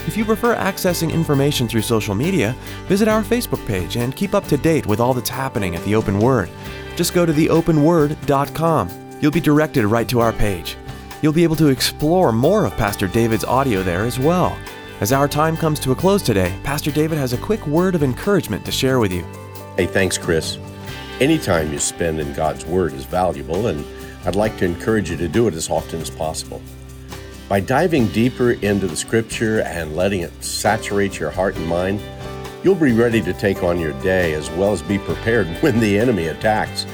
If 0.07 0.17
you 0.17 0.25
prefer 0.25 0.55
accessing 0.55 1.13
information 1.13 1.67
through 1.67 1.81
social 1.81 2.15
media, 2.15 2.55
visit 2.87 3.07
our 3.07 3.21
Facebook 3.21 3.65
page 3.67 3.97
and 3.97 4.15
keep 4.15 4.33
up 4.33 4.45
to 4.47 4.57
date 4.57 4.85
with 4.87 4.99
all 4.99 5.13
that's 5.13 5.29
happening 5.29 5.75
at 5.75 5.83
the 5.83 5.93
Open 5.95 6.19
Word. 6.19 6.49
Just 6.95 7.13
go 7.13 7.25
to 7.25 7.33
theopenword.com. 7.33 8.89
You'll 9.21 9.31
be 9.31 9.39
directed 9.39 9.85
right 9.85 10.07
to 10.09 10.19
our 10.19 10.33
page. 10.33 10.77
You'll 11.21 11.33
be 11.33 11.43
able 11.43 11.57
to 11.57 11.67
explore 11.67 12.31
more 12.31 12.65
of 12.65 12.75
Pastor 12.77 13.07
David's 13.07 13.43
audio 13.43 13.83
there 13.83 14.05
as 14.05 14.17
well. 14.17 14.57
As 15.01 15.11
our 15.11 15.27
time 15.27 15.55
comes 15.55 15.79
to 15.81 15.91
a 15.91 15.95
close 15.95 16.21
today, 16.23 16.57
Pastor 16.63 16.91
David 16.91 17.17
has 17.17 17.33
a 17.33 17.37
quick 17.37 17.65
word 17.67 17.93
of 17.95 18.03
encouragement 18.03 18.65
to 18.65 18.71
share 18.71 18.99
with 18.99 19.11
you. 19.13 19.23
Hey, 19.77 19.85
thanks, 19.85 20.17
Chris. 20.17 20.57
Any 21.19 21.37
time 21.37 21.73
you 21.73 21.79
spend 21.79 22.21
in 22.21 22.31
God's 22.31 22.65
Word 22.65 22.93
is 22.93 23.03
valuable, 23.03 23.67
and 23.67 23.85
I'd 24.23 24.37
like 24.37 24.57
to 24.59 24.65
encourage 24.65 25.11
you 25.11 25.17
to 25.17 25.27
do 25.27 25.49
it 25.49 25.53
as 25.53 25.69
often 25.69 25.99
as 25.99 26.09
possible. 26.09 26.61
By 27.49 27.59
diving 27.59 28.07
deeper 28.07 28.51
into 28.51 28.87
the 28.87 28.95
Scripture 28.95 29.59
and 29.63 29.97
letting 29.97 30.21
it 30.21 30.31
saturate 30.41 31.19
your 31.19 31.29
heart 31.29 31.57
and 31.57 31.67
mind, 31.67 31.99
you'll 32.63 32.73
be 32.73 32.93
ready 32.93 33.21
to 33.21 33.33
take 33.33 33.63
on 33.63 33.81
your 33.81 33.91
day 34.01 34.33
as 34.33 34.49
well 34.51 34.71
as 34.71 34.81
be 34.81 34.97
prepared 34.97 35.47
when 35.59 35.81
the 35.81 35.99
enemy 35.99 36.27
attacks. 36.27 36.85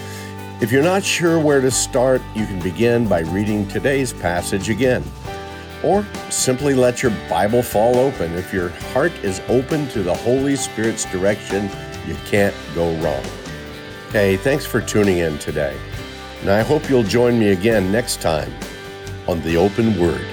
If 0.59 0.71
you're 0.71 0.81
not 0.81 1.03
sure 1.03 1.39
where 1.39 1.61
to 1.61 1.69
start, 1.69 2.19
you 2.33 2.47
can 2.47 2.59
begin 2.61 3.07
by 3.07 3.19
reading 3.19 3.67
today's 3.67 4.11
passage 4.11 4.71
again. 4.71 5.03
Or 5.83 6.03
simply 6.31 6.73
let 6.73 7.03
your 7.03 7.13
Bible 7.29 7.61
fall 7.61 7.99
open. 7.99 8.33
If 8.33 8.51
your 8.51 8.69
heart 8.91 9.13
is 9.23 9.39
open 9.49 9.87
to 9.89 10.01
the 10.01 10.15
Holy 10.15 10.55
Spirit's 10.55 11.05
direction, 11.11 11.69
you 12.07 12.15
can't 12.25 12.55
go 12.73 12.91
wrong. 13.01 13.23
Hey, 14.15 14.37
thanks 14.37 14.65
for 14.65 14.79
tuning 14.79 15.17
in 15.17 15.37
today. 15.39 15.75
And 16.39 16.49
I 16.49 16.61
hope 16.61 16.89
you'll 16.89 17.03
join 17.03 17.37
me 17.37 17.49
again 17.49 17.91
next 17.91 18.21
time 18.21 18.49
on 19.27 19.41
The 19.41 19.57
Open 19.57 19.99
Word. 19.99 20.25